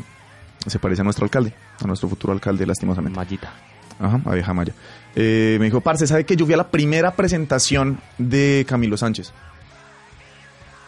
se 0.65 0.79
parece 0.79 1.01
a 1.01 1.03
nuestro 1.03 1.25
alcalde, 1.25 1.53
a 1.81 1.87
nuestro 1.87 2.09
futuro 2.09 2.33
alcalde, 2.33 2.65
lastimosamente. 2.65 3.15
Mallita. 3.15 3.53
Ajá, 3.99 4.21
a 4.25 4.33
vieja 4.33 4.53
Maya. 4.53 4.73
Eh, 5.15 5.57
me 5.59 5.65
dijo, 5.65 5.81
parce, 5.81 6.05
¿sabe 6.05 6.25
que 6.25 6.35
yo 6.35 6.45
fui 6.45 6.53
a 6.53 6.57
la 6.57 6.69
primera 6.69 7.15
presentación 7.15 7.99
de 8.17 8.65
Camilo 8.67 8.97
Sánchez? 8.97 9.33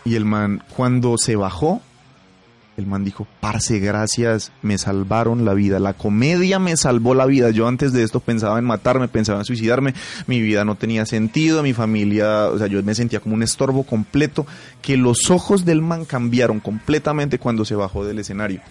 Y 0.06 0.16
el 0.16 0.26
man, 0.26 0.64
cuando 0.76 1.18
se 1.18 1.36
bajó, 1.36 1.82
el 2.80 2.88
man 2.88 3.04
dijo, 3.04 3.28
parce, 3.42 3.80
gracias, 3.80 4.52
me 4.62 4.78
salvaron 4.78 5.44
la 5.44 5.54
vida. 5.54 5.80
La 5.80 5.94
comedia 5.94 6.60
me 6.60 6.78
salvó 6.78 7.14
la 7.14 7.26
vida. 7.26 7.50
Yo 7.50 7.68
antes 7.68 7.92
de 7.92 8.04
esto 8.04 8.22
pensaba 8.22 8.58
en 8.58 8.66
matarme, 8.66 9.08
pensaba 9.10 9.40
en 9.40 9.46
suicidarme. 9.46 9.94
Mi 10.28 10.42
vida 10.42 10.64
no 10.64 10.76
tenía 10.76 11.06
sentido, 11.06 11.62
mi 11.62 11.74
familia, 11.74 12.46
o 12.48 12.58
sea, 12.58 12.68
yo 12.68 12.82
me 12.82 12.96
sentía 12.96 13.20
como 13.20 13.36
un 13.36 13.44
estorbo 13.44 13.84
completo. 13.84 14.48
Que 14.82 14.96
los 14.96 15.30
ojos 15.30 15.66
del 15.66 15.82
man 15.82 16.06
cambiaron 16.06 16.62
completamente 16.62 17.38
cuando 17.38 17.66
se 17.66 17.76
bajó 17.76 18.06
del 18.06 18.20
escenario. 18.20 18.62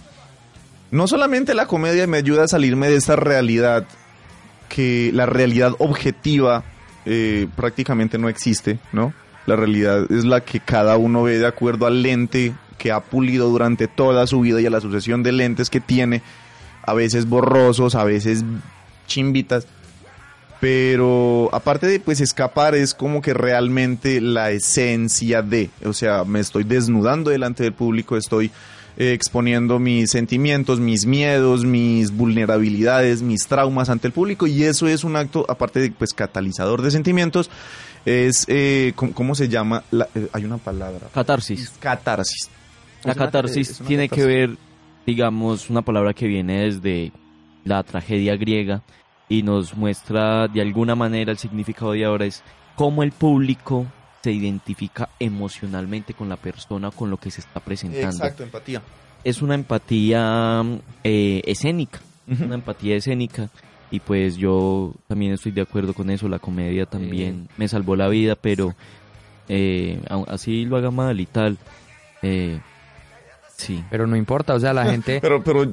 No 0.91 1.07
solamente 1.07 1.53
la 1.53 1.67
comedia 1.67 2.07
me 2.07 2.17
ayuda 2.17 2.45
a 2.45 2.49
salirme 2.49 2.89
de 2.89 2.97
esta 2.97 3.15
realidad 3.15 3.87
que 4.71 5.11
la 5.13 5.27
realidad 5.27 5.75
objetiva 5.79 6.65
eh, 7.05 7.47
prácticamente 7.57 8.17
no 8.17 8.29
existe, 8.29 8.79
¿no? 8.93 9.13
La 9.49 9.57
realidad 9.57 10.13
es 10.13 10.27
la 10.27 10.43
que 10.43 10.61
cada 10.61 10.99
uno 10.99 11.23
ve 11.23 11.39
de 11.39 11.47
acuerdo 11.47 11.87
al 11.87 12.03
lente 12.03 12.53
que 12.77 12.93
ha 12.93 13.01
pulido 13.01 13.49
durante 13.49 13.89
toda 13.89 14.27
su 14.27 14.43
vida 14.43 14.61
y 14.61 14.67
a 14.67 14.71
la 14.71 14.83
sucesión 14.83 15.23
de 15.23 15.33
lentes 15.33 15.71
que 15.71 15.81
tiene, 15.81 16.21
a 16.83 16.93
veces 16.93 17.27
borrosos, 17.27 17.95
a 17.95 18.05
veces 18.05 18.45
chimbitas. 19.07 19.67
Pero 20.61 21.49
aparte 21.55 21.87
de 21.87 21.99
pues 21.99 22.21
escapar 22.21 22.75
es 22.75 22.93
como 22.93 23.23
que 23.23 23.33
realmente 23.33 24.21
la 24.21 24.51
esencia 24.51 25.41
de, 25.41 25.71
o 25.83 25.95
sea, 25.95 26.25
me 26.25 26.41
estoy 26.41 26.65
desnudando 26.65 27.31
delante 27.31 27.63
del 27.63 27.73
público, 27.73 28.19
estoy 28.19 28.51
eh, 28.99 29.13
exponiendo 29.15 29.79
mis 29.79 30.11
sentimientos, 30.11 30.81
mis 30.81 31.07
miedos, 31.07 31.65
mis 31.65 32.11
vulnerabilidades, 32.11 33.23
mis 33.23 33.47
traumas 33.47 33.89
ante 33.89 34.09
el 34.09 34.13
público 34.13 34.47
y 34.47 34.65
eso 34.65 34.87
es 34.89 35.05
un 35.05 35.17
acto, 35.17 35.47
aparte 35.49 35.81
de 35.81 35.91
pues 35.93 36.13
catalizador 36.13 36.83
de 36.83 36.91
sentimientos, 36.91 37.49
es, 38.05 38.45
eh, 38.49 38.93
¿cómo, 38.97 39.13
cómo 39.15 39.35
se 39.35 39.49
llama? 39.49 39.83
La- 39.91 40.09
eh, 40.15 40.29
hay 40.33 40.45
una 40.45 40.59
palabra. 40.59 41.09
Catarsis. 41.15 41.71
Catarsis. 41.81 42.51
La 43.05 43.13
una- 43.13 43.25
catarsis 43.27 43.79
una 43.81 43.89
tiene 43.89 44.09
catarsis. 44.09 44.25
que 44.25 44.37
ver, 44.39 44.57
digamos, 45.07 45.71
una 45.71 45.83
palabra 45.83 46.13
que 46.13 46.27
viene 46.27 46.65
desde 46.65 47.13
la 47.65 47.83
tragedia 47.85 48.37
griega 48.37 48.83
y 49.29 49.43
nos 49.43 49.75
muestra 49.77 50.49
de 50.49 50.61
alguna 50.61 50.95
manera 50.95 51.31
el 51.31 51.39
significado 51.39 51.93
de 51.93 52.05
ahora 52.05 52.25
es 52.27 52.43
cómo 52.77 53.03
el 53.03 53.13
público 53.13 53.87
se 54.23 54.33
identifica 54.33 55.09
emocionalmente 55.19 56.15
con 56.15 56.29
la 56.29 56.37
persona, 56.37 56.91
con 56.91 57.11
lo 57.11 57.17
que 57.19 57.31
se 57.31 57.41
está 57.41 57.61
presentando. 57.61 58.09
Exacto, 58.09 58.43
empatía. 58.43 58.83
Es 59.25 59.43
una 59.43 59.55
empatía 59.55 60.63
eh, 61.05 61.43
escénica, 61.45 62.01
una 62.27 62.57
empatía 62.57 62.97
escénica. 62.97 63.49
Y 63.91 64.01
pues 64.01 64.37
yo 64.37 64.95
también 65.07 65.33
estoy 65.33 65.53
de 65.53 65.63
acuerdo 65.63 65.95
con 65.95 66.11
eso, 66.11 66.29
la 66.29 66.39
comedia 66.39 66.85
también 66.85 67.49
me 67.57 67.69
salvó 67.69 67.97
la 67.97 68.09
vida, 68.09 68.35
pero 68.35 68.75
eh, 69.49 70.01
así 70.27 70.67
lo 70.67 70.77
haga 70.77 70.91
mal 70.91 71.21
y 71.21 71.27
tal. 71.27 71.57
Sí. 73.59 73.85
Pero 73.91 74.07
no 74.07 74.17
importa, 74.17 74.55
o 74.55 74.59
sea, 74.61 74.73
la 74.73 74.87
gente, 74.87 75.19
Pero, 75.23 75.43
pero 75.43 75.67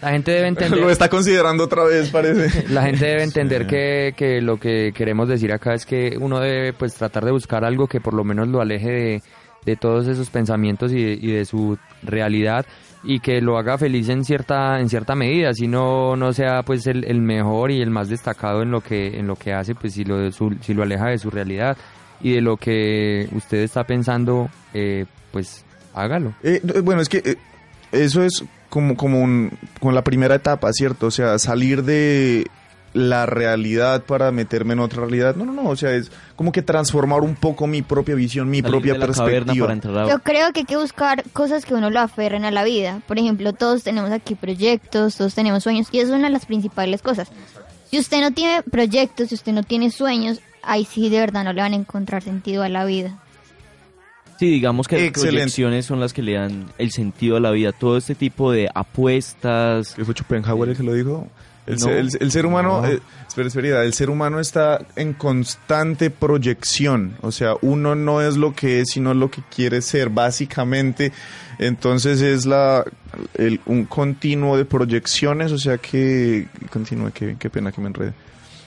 la 0.00 0.10
gente 0.12 0.30
debe 0.32 0.48
entender. 0.48 0.80
lo 0.80 0.88
está 0.90 1.10
considerando 1.10 1.64
otra 1.64 1.84
vez, 1.84 2.08
parece. 2.10 2.64
La 2.72 2.84
gente 2.84 3.04
debe 3.04 3.22
entender 3.24 3.62
Sí. 3.64 3.68
que, 3.68 4.14
que 4.16 4.40
lo 4.40 4.58
que 4.58 4.92
queremos 4.94 5.28
decir 5.28 5.52
acá 5.52 5.74
es 5.74 5.84
que 5.84 6.16
uno 6.18 6.40
debe 6.40 6.72
pues 6.72 6.94
tratar 6.94 7.24
de 7.26 7.32
buscar 7.32 7.64
algo 7.64 7.86
que 7.86 8.00
por 8.00 8.14
lo 8.14 8.24
menos 8.24 8.48
lo 8.48 8.62
aleje 8.62 8.90
de, 8.90 9.22
de 9.66 9.76
todos 9.76 10.06
esos 10.08 10.30
pensamientos 10.30 10.92
y 10.92 11.02
de, 11.04 11.12
y 11.20 11.32
de 11.32 11.44
su 11.44 11.76
realidad 12.02 12.64
y 13.04 13.20
que 13.20 13.40
lo 13.40 13.58
haga 13.58 13.76
feliz 13.78 14.08
en 14.08 14.24
cierta 14.24 14.80
en 14.80 14.88
cierta 14.88 15.14
medida 15.14 15.52
si 15.52 15.68
no 15.68 16.16
no 16.16 16.32
sea 16.32 16.62
pues 16.62 16.86
el, 16.86 17.04
el 17.04 17.20
mejor 17.20 17.70
y 17.70 17.80
el 17.82 17.90
más 17.90 18.08
destacado 18.08 18.62
en 18.62 18.70
lo 18.70 18.80
que 18.80 19.18
en 19.18 19.26
lo 19.26 19.36
que 19.36 19.52
hace 19.52 19.74
pues 19.74 19.92
si 19.92 20.04
lo 20.04 20.32
su- 20.32 20.56
si 20.62 20.72
lo 20.74 20.82
aleja 20.82 21.08
de 21.10 21.18
su 21.18 21.30
realidad 21.30 21.76
y 22.20 22.32
de 22.32 22.40
lo 22.40 22.56
que 22.56 23.28
usted 23.32 23.58
está 23.58 23.84
pensando 23.84 24.48
eh, 24.74 25.04
pues 25.30 25.64
hágalo 25.96 26.34
Eh, 26.42 26.60
bueno, 26.84 27.00
es 27.00 27.08
que 27.08 27.18
eh, 27.18 27.36
eso 27.92 28.22
es 28.22 28.44
como, 28.68 28.96
como 28.96 29.20
un, 29.20 29.50
con 29.80 29.94
la 29.94 30.04
primera 30.04 30.34
etapa, 30.34 30.72
¿cierto? 30.72 31.06
O 31.06 31.10
sea, 31.10 31.38
salir 31.38 31.82
de 31.82 32.46
la 32.92 33.26
realidad 33.26 34.04
para 34.04 34.32
meterme 34.32 34.72
en 34.72 34.80
otra 34.80 35.02
realidad. 35.02 35.36
No, 35.36 35.44
no, 35.44 35.52
no. 35.52 35.68
O 35.68 35.76
sea, 35.76 35.92
es 35.92 36.10
como 36.34 36.50
que 36.50 36.62
transformar 36.62 37.20
un 37.20 37.34
poco 37.34 37.66
mi 37.66 37.82
propia 37.82 38.14
visión, 38.14 38.48
mi 38.48 38.60
Salir 38.60 38.72
propia 38.72 38.92
de 38.94 38.98
la 38.98 39.06
caverna 39.08 39.24
perspectiva. 39.24 39.66
para 39.66 39.74
entrar 39.74 39.98
a 39.98 40.08
Yo 40.08 40.18
creo 40.20 40.52
que 40.52 40.60
hay 40.60 40.66
que 40.66 40.76
buscar 40.76 41.24
cosas 41.32 41.64
que 41.64 41.74
uno 41.74 41.90
lo 41.90 42.00
aferren 42.00 42.44
a 42.44 42.50
la 42.50 42.64
vida. 42.64 43.00
Por 43.06 43.18
ejemplo, 43.18 43.52
todos 43.52 43.82
tenemos 43.82 44.10
aquí 44.10 44.34
proyectos, 44.34 45.16
todos 45.16 45.34
tenemos 45.34 45.62
sueños 45.62 45.88
y 45.92 45.98
eso 45.98 46.12
es 46.12 46.18
una 46.18 46.28
de 46.28 46.32
las 46.32 46.46
principales 46.46 47.02
cosas. 47.02 47.28
Si 47.90 47.98
usted 47.98 48.20
no 48.20 48.32
tiene 48.32 48.62
proyectos, 48.62 49.28
si 49.28 49.34
usted 49.34 49.52
no 49.52 49.62
tiene 49.62 49.90
sueños, 49.90 50.40
ahí 50.62 50.84
sí 50.84 51.08
de 51.08 51.20
verdad 51.20 51.44
no 51.44 51.52
le 51.52 51.62
van 51.62 51.72
a 51.72 51.76
encontrar 51.76 52.22
sentido 52.22 52.62
a 52.62 52.68
la 52.68 52.84
vida. 52.84 53.18
Sí, 54.38 54.50
digamos 54.50 54.86
que 54.88 55.00
las 55.00 55.10
proyecciones 55.12 55.86
son 55.86 55.98
las 56.00 56.12
que 56.12 56.22
le 56.22 56.34
dan 56.34 56.66
el 56.78 56.90
sentido 56.90 57.36
a 57.36 57.40
la 57.40 57.50
vida. 57.52 57.72
Todo 57.72 57.96
este 57.96 58.14
tipo 58.14 58.52
de 58.52 58.68
apuestas. 58.74 59.94
¿Qué 59.94 60.04
fue 60.04 60.14
Schopenhauer 60.14 60.70
el 60.70 60.76
que 60.76 60.82
lo 60.82 60.92
dijo? 60.92 61.26
El, 61.66 61.74
No. 61.74 61.80
ser, 61.80 61.96
el- 61.96 62.10
el 62.20 62.30
ser 62.30 62.46
humano, 62.46 62.82
No. 62.82 62.86
eh, 62.88 63.00
espera, 63.26 63.48
espera, 63.48 63.82
el 63.84 63.92
ser 63.92 64.08
humano 64.08 64.38
está 64.38 64.86
en 64.94 65.14
constante 65.14 66.10
proyección, 66.10 67.16
o 67.22 67.32
sea, 67.32 67.54
uno 67.60 67.96
no 67.96 68.22
es 68.22 68.36
lo 68.36 68.54
que 68.54 68.82
es, 68.82 68.90
sino 68.90 69.14
lo 69.14 69.32
que 69.32 69.42
quiere 69.52 69.82
ser, 69.82 70.08
básicamente, 70.10 71.10
entonces 71.58 72.20
es 72.20 72.46
la 72.46 72.84
el- 73.34 73.60
un 73.66 73.84
continuo 73.86 74.56
de 74.56 74.64
proyecciones, 74.64 75.50
o 75.50 75.58
sea 75.58 75.78
que, 75.78 76.46
continúe, 76.72 77.10
qué, 77.12 77.36
qué 77.36 77.50
pena 77.50 77.72
que 77.72 77.80
me 77.80 77.88
enrede. 77.88 78.12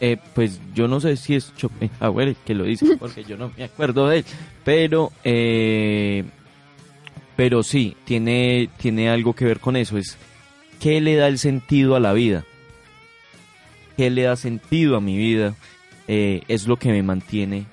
Eh, 0.02 0.18
pues 0.34 0.60
yo 0.74 0.88
no 0.88 1.00
sé 1.02 1.18
si 1.18 1.36
es 1.36 1.52
Schopenhauer 1.58 2.36
que 2.46 2.54
lo 2.56 2.64
dice, 2.64 2.96
porque 3.00 3.24
yo 3.24 3.38
no 3.38 3.52
me 3.58 3.66
acuerdo 3.66 4.08
de 4.08 4.20
él, 4.20 4.26
pero 4.64 5.12
eh, 5.24 6.24
pero 7.36 7.64
sí, 7.64 7.96
tiene, 8.06 8.70
tiene 8.78 9.10
algo 9.10 9.34
que 9.34 9.46
ver 9.46 9.60
con 9.60 9.76
eso, 9.76 9.98
es 9.98 10.18
qué 10.80 11.02
le 11.02 11.16
da 11.16 11.28
el 11.28 11.38
sentido 11.40 11.96
a 11.96 12.00
la 12.00 12.14
vida, 12.14 12.46
qué 13.98 14.10
le 14.10 14.24
da 14.24 14.36
sentido 14.36 14.96
a 14.98 15.02
mi 15.02 15.18
vida, 15.18 15.56
eh, 16.08 16.42
es 16.48 16.68
lo 16.68 16.78
que 16.78 16.90
me 16.90 17.04
mantiene. 17.04 17.66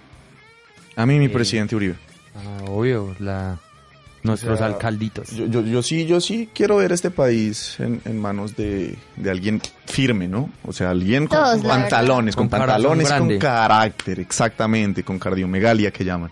A 0.97 1.07
mí 1.07 1.19
mi 1.19 1.27
Eh, 1.27 1.31
presidente 1.31 1.77
Uribe. 1.77 1.95
Ah, 2.35 2.65
obvio, 2.69 3.15
la, 3.19 3.59
nuestros 4.27 4.55
O 4.55 4.57
sea, 4.59 4.67
alcalditos. 4.67 5.31
Yo, 5.31 5.47
yo, 5.47 5.62
yo 5.62 5.83
sí, 5.83 6.07
yo 6.07 6.21
sí 6.21 6.49
quiero 6.53 6.77
ver 6.77 6.93
este 6.93 7.11
país 7.11 7.77
en, 7.79 8.01
en 8.05 8.21
manos 8.21 8.57
de, 8.57 8.97
de 9.17 9.31
alguien 9.31 9.61
firme, 9.87 10.29
¿no? 10.29 10.51
O 10.65 10.73
sea, 10.73 10.91
alguien 10.91 11.27
con 11.27 11.39
Todos, 11.39 11.62
pantalones, 11.62 12.37
con, 12.37 12.49
pantalones, 12.49 13.11
con 13.11 13.39
carácter, 13.39 14.21
exactamente, 14.21 15.03
con 15.03 15.19
cardiomegalia 15.19 15.91
que 15.91 16.05
llaman. 16.05 16.31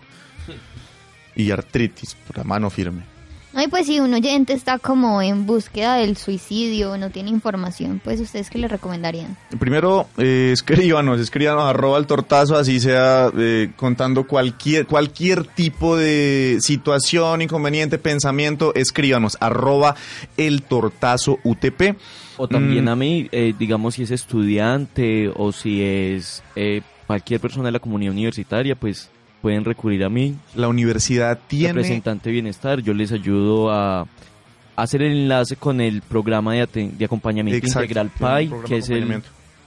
Y 1.35 1.51
artritis, 1.51 2.15
por 2.27 2.37
la 2.37 2.43
mano 2.43 2.69
firme. 2.69 3.14
No, 3.55 3.63
y 3.63 3.67
pues 3.69 3.85
si 3.85 4.01
un 4.01 4.13
oyente 4.13 4.51
está 4.53 4.77
como 4.79 5.21
en 5.21 5.45
búsqueda 5.45 5.95
del 5.95 6.17
suicidio, 6.17 6.97
no 6.97 7.09
tiene 7.09 7.29
información, 7.29 8.01
pues 8.03 8.19
ustedes 8.19 8.49
qué 8.49 8.57
le 8.57 8.67
recomendarían. 8.67 9.37
Primero, 9.57 10.07
eh, 10.17 10.49
escríbanos, 10.53 11.21
escríbanos 11.21 11.63
arroba 11.69 11.97
el 11.97 12.05
tortazo, 12.05 12.57
así 12.57 12.81
sea 12.81 13.31
eh, 13.37 13.71
contando 13.77 14.27
cualquier, 14.27 14.85
cualquier 14.85 15.45
tipo 15.47 15.95
de 15.95 16.57
situación, 16.59 17.41
inconveniente, 17.41 17.97
pensamiento, 17.97 18.75
escríbanos 18.75 19.37
arroba 19.39 19.95
el 20.35 20.61
tortazo 20.63 21.39
UTP. 21.43 21.95
O 22.37 22.49
también 22.49 22.85
Mm. 22.85 22.89
a 22.89 22.95
mí, 22.97 23.29
eh, 23.31 23.53
digamos, 23.57 23.93
si 23.95 24.03
es 24.03 24.11
estudiante 24.11 25.31
o 25.33 25.53
si 25.53 25.81
es 25.81 26.43
eh, 26.57 26.81
cualquier 27.07 27.39
persona 27.39 27.67
de 27.67 27.71
la 27.71 27.79
comunidad 27.79 28.11
universitaria, 28.11 28.75
pues 28.75 29.09
pueden 29.45 29.63
recurrir 29.63 30.03
a 30.03 30.09
mí, 30.09 30.35
La 30.55 30.67
universidad 30.67 31.37
tiene... 31.47 31.73
representante 31.73 32.29
de 32.29 32.33
bienestar. 32.33 32.79
Yo 32.81 32.95
les 32.95 33.11
ayudo 33.11 33.69
a, 33.71 34.07
hacer 34.75 35.03
el 35.03 35.11
enlace 35.11 35.55
con 35.55 35.81
el 35.81 36.01
programa 36.01 36.55
de, 36.55 36.63
aten- 36.67 36.97
de 36.97 37.05
acompañamiento 37.05 37.63
Exacto, 37.63 37.83
integral 37.83 38.09
PAI, 38.19 38.49
que 38.67 38.77
es, 38.77 38.89
el, 38.89 39.21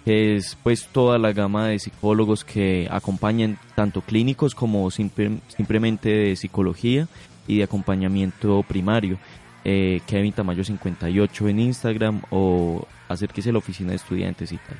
que 0.05 0.35
es 0.35 0.59
pues 0.65 0.89
toda 0.91 1.17
la 1.17 1.33
gama 1.33 1.69
de 1.69 1.79
psicólogos 1.79 2.45
que 2.45 2.89
acompañan 2.91 3.57
tanto 3.77 4.01
clínicos 4.01 4.53
como 4.53 4.91
simple- 4.91 5.39
simplemente 5.47 6.09
de 6.09 6.35
psicología 6.35 7.07
y 7.47 7.59
de 7.59 7.63
acompañamiento 7.63 8.65
primario. 8.67 9.17
Eh, 9.65 10.01
Kevin 10.09 10.33
Tamayo 10.33 10.65
58 10.65 11.49
en 11.51 11.61
Instagram 11.61 12.23
o 12.31 12.85
acérquese 13.09 13.51
a 13.51 13.53
la 13.53 13.59
oficina 13.59 13.91
de 13.91 13.97
estudiantes 13.97 14.51
y 14.51 14.57
tal. 14.57 14.77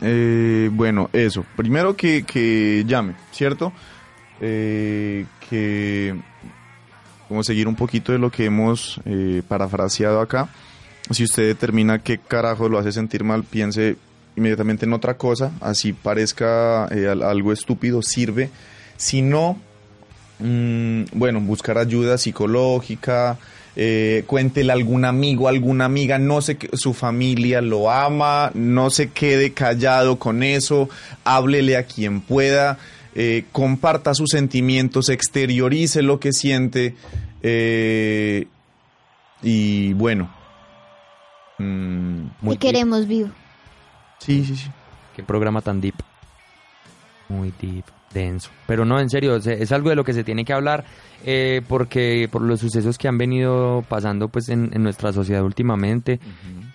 Eh, 0.00 0.70
bueno, 0.72 1.10
eso. 1.12 1.44
Primero 1.56 1.96
que, 1.96 2.22
que 2.24 2.84
llame, 2.86 3.14
¿cierto? 3.32 3.72
Eh, 4.40 5.26
que, 5.48 6.14
como 7.26 7.42
seguir 7.42 7.66
un 7.68 7.74
poquito 7.74 8.12
de 8.12 8.18
lo 8.18 8.30
que 8.30 8.44
hemos 8.46 9.00
eh, 9.04 9.42
parafraseado 9.46 10.20
acá. 10.20 10.48
Si 11.10 11.24
usted 11.24 11.46
determina 11.46 11.98
qué 12.00 12.18
carajo 12.18 12.68
lo 12.68 12.78
hace 12.78 12.92
sentir 12.92 13.24
mal, 13.24 13.42
piense 13.44 13.96
inmediatamente 14.36 14.84
en 14.84 14.92
otra 14.92 15.14
cosa, 15.16 15.52
así 15.60 15.92
parezca 15.92 16.86
eh, 16.90 17.08
al- 17.08 17.22
algo 17.22 17.52
estúpido, 17.52 18.02
sirve. 18.02 18.50
Si 18.96 19.22
no, 19.22 19.58
mm, 20.38 21.04
bueno, 21.12 21.40
buscar 21.40 21.78
ayuda 21.78 22.18
psicológica, 22.18 23.38
eh, 23.76 24.24
cuéntele 24.26 24.72
a 24.72 24.74
algún 24.74 25.04
amigo, 25.04 25.48
alguna 25.48 25.84
amiga, 25.84 26.18
no 26.18 26.40
sé 26.40 26.56
que 26.56 26.68
su 26.76 26.94
familia 26.94 27.60
lo 27.60 27.90
ama, 27.90 28.50
no 28.54 28.90
se 28.90 29.10
quede 29.10 29.52
callado 29.52 30.18
con 30.18 30.42
eso, 30.42 30.88
háblele 31.24 31.76
a 31.76 31.84
quien 31.84 32.20
pueda, 32.20 32.78
eh, 33.14 33.44
comparta 33.52 34.14
sus 34.14 34.30
sentimientos, 34.30 35.08
exteriorice 35.08 36.02
lo 36.02 36.18
que 36.20 36.32
siente 36.32 36.94
eh, 37.42 38.46
y 39.42 39.92
bueno. 39.92 40.32
mm, 41.58 42.22
Muy 42.40 42.56
Te 42.56 42.66
queremos 42.66 43.06
vivo. 43.06 43.30
sí, 44.18 44.44
sí, 44.44 44.56
sí. 44.56 44.68
Qué 45.14 45.22
programa 45.22 45.60
tan 45.62 45.80
deep. 45.80 45.96
Muy 47.28 47.52
deep, 47.60 47.84
denso. 48.12 48.50
Pero 48.66 48.84
no, 48.84 48.98
en 49.00 49.10
serio, 49.10 49.40
se- 49.40 49.62
es 49.62 49.70
algo 49.72 49.90
de 49.90 49.96
lo 49.96 50.04
que 50.04 50.12
se 50.14 50.24
tiene 50.24 50.44
que 50.44 50.52
hablar 50.52 50.84
eh, 51.24 51.62
porque 51.68 52.28
por 52.30 52.42
los 52.42 52.60
sucesos 52.60 52.96
que 52.98 53.08
han 53.08 53.18
venido 53.18 53.84
pasando 53.88 54.28
pues 54.28 54.48
en, 54.48 54.70
en 54.72 54.82
nuestra 54.82 55.12
sociedad 55.12 55.42
últimamente 55.44 56.20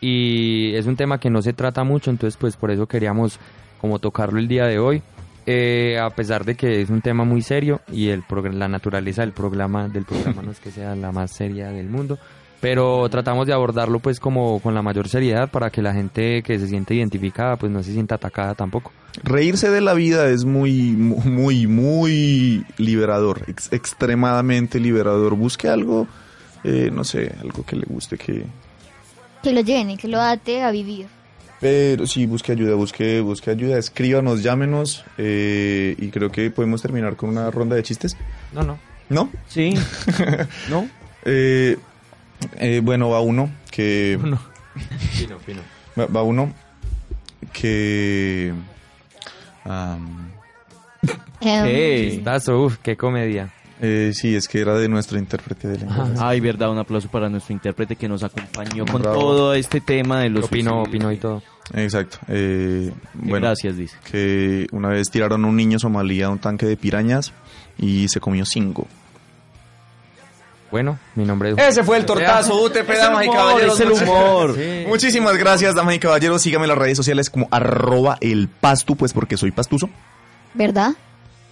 y 0.01 0.73
es 0.75 0.85
un 0.85 0.95
tema 0.95 1.19
que 1.19 1.29
no 1.29 1.41
se 1.41 1.53
trata 1.53 1.83
mucho, 1.83 2.11
entonces 2.11 2.37
pues 2.39 2.55
por 2.57 2.71
eso 2.71 2.87
queríamos 2.87 3.39
como 3.79 3.99
tocarlo 3.99 4.39
el 4.39 4.47
día 4.47 4.65
de 4.65 4.79
hoy. 4.79 5.01
Eh, 5.45 5.99
a 5.99 6.09
pesar 6.09 6.45
de 6.45 6.55
que 6.55 6.81
es 6.81 6.89
un 6.89 7.01
tema 7.01 7.25
muy 7.25 7.41
serio 7.41 7.81
y 7.91 8.07
el 8.09 8.23
la 8.53 8.69
naturaleza 8.69 9.23
del 9.23 9.33
programa 9.33 9.89
del 9.89 10.05
programa 10.05 10.41
no 10.41 10.51
es 10.51 10.59
que 10.61 10.71
sea 10.71 10.95
la 10.95 11.11
más 11.11 11.31
seria 11.35 11.67
del 11.69 11.89
mundo, 11.89 12.17
pero 12.63 13.09
tratamos 13.09 13.45
de 13.45 13.51
abordarlo 13.51 13.99
pues 13.99 14.21
como 14.21 14.61
con 14.61 14.73
la 14.73 14.81
mayor 14.81 15.09
seriedad 15.09 15.51
para 15.51 15.69
que 15.69 15.81
la 15.81 15.93
gente 15.93 16.41
que 16.43 16.57
se 16.57 16.69
siente 16.69 16.95
identificada 16.95 17.57
pues 17.57 17.69
no 17.73 17.83
se 17.83 17.91
sienta 17.91 18.15
atacada 18.15 18.55
tampoco. 18.55 18.93
Reírse 19.21 19.69
de 19.69 19.81
la 19.81 19.93
vida 19.93 20.29
es 20.29 20.45
muy, 20.45 20.93
mu- 20.93 21.19
muy, 21.25 21.67
muy 21.67 22.65
liberador, 22.77 23.41
ex- 23.47 23.67
extremadamente 23.73 24.79
liberador. 24.79 25.35
Busque 25.35 25.67
algo, 25.67 26.07
eh, 26.63 26.89
no 26.89 27.03
sé, 27.03 27.35
algo 27.41 27.65
que 27.65 27.75
le 27.75 27.83
guste, 27.85 28.17
que... 28.17 28.45
Que 29.43 29.51
lo 29.51 29.59
llene, 29.59 29.97
que 29.97 30.07
lo 30.07 30.21
ate 30.21 30.63
a 30.63 30.71
vivir. 30.71 31.07
Pero 31.59 32.07
sí, 32.07 32.25
busque 32.27 32.53
ayuda, 32.53 32.75
busque, 32.75 33.19
busque 33.19 33.51
ayuda, 33.51 33.77
escríbanos, 33.77 34.41
llámenos 34.41 35.03
eh, 35.17 35.95
y 35.99 36.07
creo 36.11 36.31
que 36.31 36.49
podemos 36.49 36.81
terminar 36.81 37.17
con 37.17 37.29
una 37.29 37.51
ronda 37.51 37.75
de 37.75 37.83
chistes. 37.83 38.15
No, 38.53 38.63
no. 38.63 38.79
¿No? 39.09 39.29
Sí, 39.49 39.73
¿no? 40.69 40.87
Eh, 41.25 41.77
eh, 42.57 42.81
bueno, 42.83 43.09
va 43.09 43.21
uno 43.21 43.49
que... 43.71 44.17
Fino, 45.11 45.39
fino. 45.39 45.61
Va, 45.99 46.05
va 46.07 46.23
uno 46.23 46.53
que... 47.51 48.53
am, 49.65 50.31
Em, 51.45 51.65
¿Qué? 51.65 52.07
Chistazo, 52.13 52.57
uf, 52.63 52.77
qué 52.77 52.95
comedia. 52.95 53.51
eh, 53.81 54.11
sí, 54.13 54.33
es 54.33 54.47
que 54.47 54.61
era 54.61 54.75
de 54.77 54.87
nuestro 54.87 55.19
intérprete 55.19 55.67
de 55.67 55.79
lengua. 55.79 56.09
Ay, 56.19 56.39
verdad, 56.39 56.71
un 56.71 56.77
aplauso 56.77 57.09
para 57.09 57.27
nuestro 57.27 57.53
intérprete 57.53 57.97
que 57.97 58.07
nos 58.07 58.23
acompañó 58.23 58.85
con 58.85 59.01
Bravo. 59.01 59.19
todo 59.19 59.53
este 59.53 59.81
tema 59.81 60.21
de 60.21 60.29
los 60.29 60.45
Opinó, 60.45 60.81
opinó 60.83 61.11
y 61.11 61.17
todo. 61.17 61.43
Exacto. 61.73 62.19
eh, 62.29 62.93
bueno, 63.13 63.45
Gracias, 63.47 63.75
dice. 63.75 63.97
que 64.09 64.67
una 64.71 64.87
vez 64.87 65.09
tiraron 65.11 65.43
a 65.43 65.47
un 65.49 65.57
niño 65.57 65.79
somalí 65.79 66.21
a 66.21 66.29
un 66.29 66.39
tanque 66.39 66.65
de 66.65 66.77
pirañas 66.77 67.33
y 67.77 68.07
se 68.07 68.21
comió 68.21 68.45
cinco. 68.45 68.87
Bueno, 70.73 70.97
mi 71.13 71.23
nombre 71.23 71.51
es... 71.51 71.57
Ese 71.59 71.83
fue 71.83 71.97
el 71.97 72.05
tortazo 72.07 72.59
UTP, 72.63 72.89
damas 72.97 73.25
y 73.27 73.29
caballeros. 73.29 73.79
es 73.79 73.85
el 73.85 73.91
humor. 73.91 74.55
Sí. 74.55 74.85
Muchísimas 74.87 75.37
gracias, 75.37 75.75
damas 75.75 75.93
y 75.93 75.99
caballeros. 75.99 76.41
Síganme 76.41 76.65
en 76.65 76.69
las 76.69 76.77
redes 76.79 76.97
sociales 76.97 77.29
como 77.29 77.47
arroba 77.51 78.17
el 78.21 78.47
pastu, 78.47 78.95
pues 78.95 79.13
porque 79.13 79.37
soy 79.37 79.51
pastuso. 79.51 79.87
¿Verdad? 80.55 80.93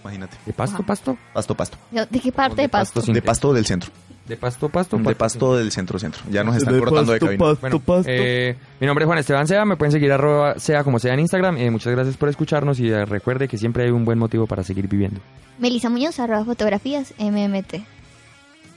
Imagínate. 0.02 0.36
¿De 0.44 0.52
pasto, 0.52 0.82
pasto? 0.82 1.16
Pasto, 1.32 1.54
pasto. 1.54 1.78
¿De 1.92 2.18
qué 2.18 2.32
parte 2.32 2.56
de 2.56 2.62
de 2.62 2.68
Pasto? 2.68 2.98
pasto? 2.98 3.12
De 3.12 3.22
pasto 3.22 3.52
del 3.52 3.64
centro. 3.64 3.92
¿De 4.26 4.36
pasto, 4.36 4.68
pasto? 4.68 4.98
De 4.98 5.14
pasto 5.14 5.56
del 5.56 5.70
centro, 5.70 6.00
centro. 6.00 6.20
Ya 6.28 6.42
nos 6.42 6.56
están 6.56 6.80
cortando 6.80 7.12
de 7.12 7.20
cabina. 7.20 7.54
Bueno, 7.60 7.80
eh, 8.06 8.56
mi 8.80 8.88
nombre 8.88 9.04
es 9.04 9.06
Juan 9.06 9.18
Esteban 9.20 9.46
Sea, 9.46 9.64
me 9.64 9.76
pueden 9.76 9.92
seguir 9.92 10.10
arroba 10.10 10.58
sea 10.58 10.82
como 10.82 10.98
sea 10.98 11.14
en 11.14 11.20
Instagram. 11.20 11.58
Eh, 11.58 11.70
muchas 11.70 11.92
gracias 11.92 12.16
por 12.16 12.28
escucharnos 12.28 12.80
y 12.80 12.88
eh, 12.90 13.04
recuerde 13.04 13.46
que 13.46 13.56
siempre 13.56 13.84
hay 13.84 13.90
un 13.92 14.04
buen 14.04 14.18
motivo 14.18 14.48
para 14.48 14.64
seguir 14.64 14.88
viviendo. 14.88 15.20
Melissa 15.60 15.88
Muñoz, 15.90 16.18
arroba 16.18 16.44
fotografías, 16.44 17.14
MMT. 17.20 18.01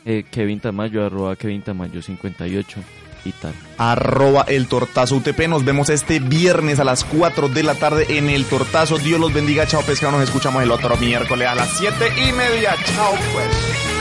Eh, 0.05 0.23
Kevin 0.29 0.59
Tamayo, 0.59 1.03
arroba 1.05 1.35
Kevin 1.35 1.63
Tamayo 1.63 2.01
58 2.01 2.79
y 3.25 3.31
tal. 3.31 3.53
Arroba 3.77 4.45
el 4.47 4.67
tortazo 4.67 5.15
UTP. 5.15 5.47
Nos 5.47 5.65
vemos 5.65 5.89
este 5.89 6.19
viernes 6.19 6.79
a 6.79 6.83
las 6.83 7.03
4 7.03 7.49
de 7.49 7.63
la 7.63 7.75
tarde 7.75 8.17
en 8.17 8.29
el 8.29 8.45
tortazo. 8.45 8.99
Dios 8.99 9.19
los 9.19 9.33
bendiga. 9.33 9.65
Chao, 9.65 9.81
pescado. 9.81 10.13
Nos 10.13 10.23
escuchamos 10.23 10.61
el 10.61 10.71
otro 10.71 10.95
miércoles 10.97 11.47
a 11.47 11.55
las 11.55 11.69
7 11.77 11.95
y 12.17 12.31
media. 12.33 12.75
Chao, 12.85 13.13
pues. 13.33 13.94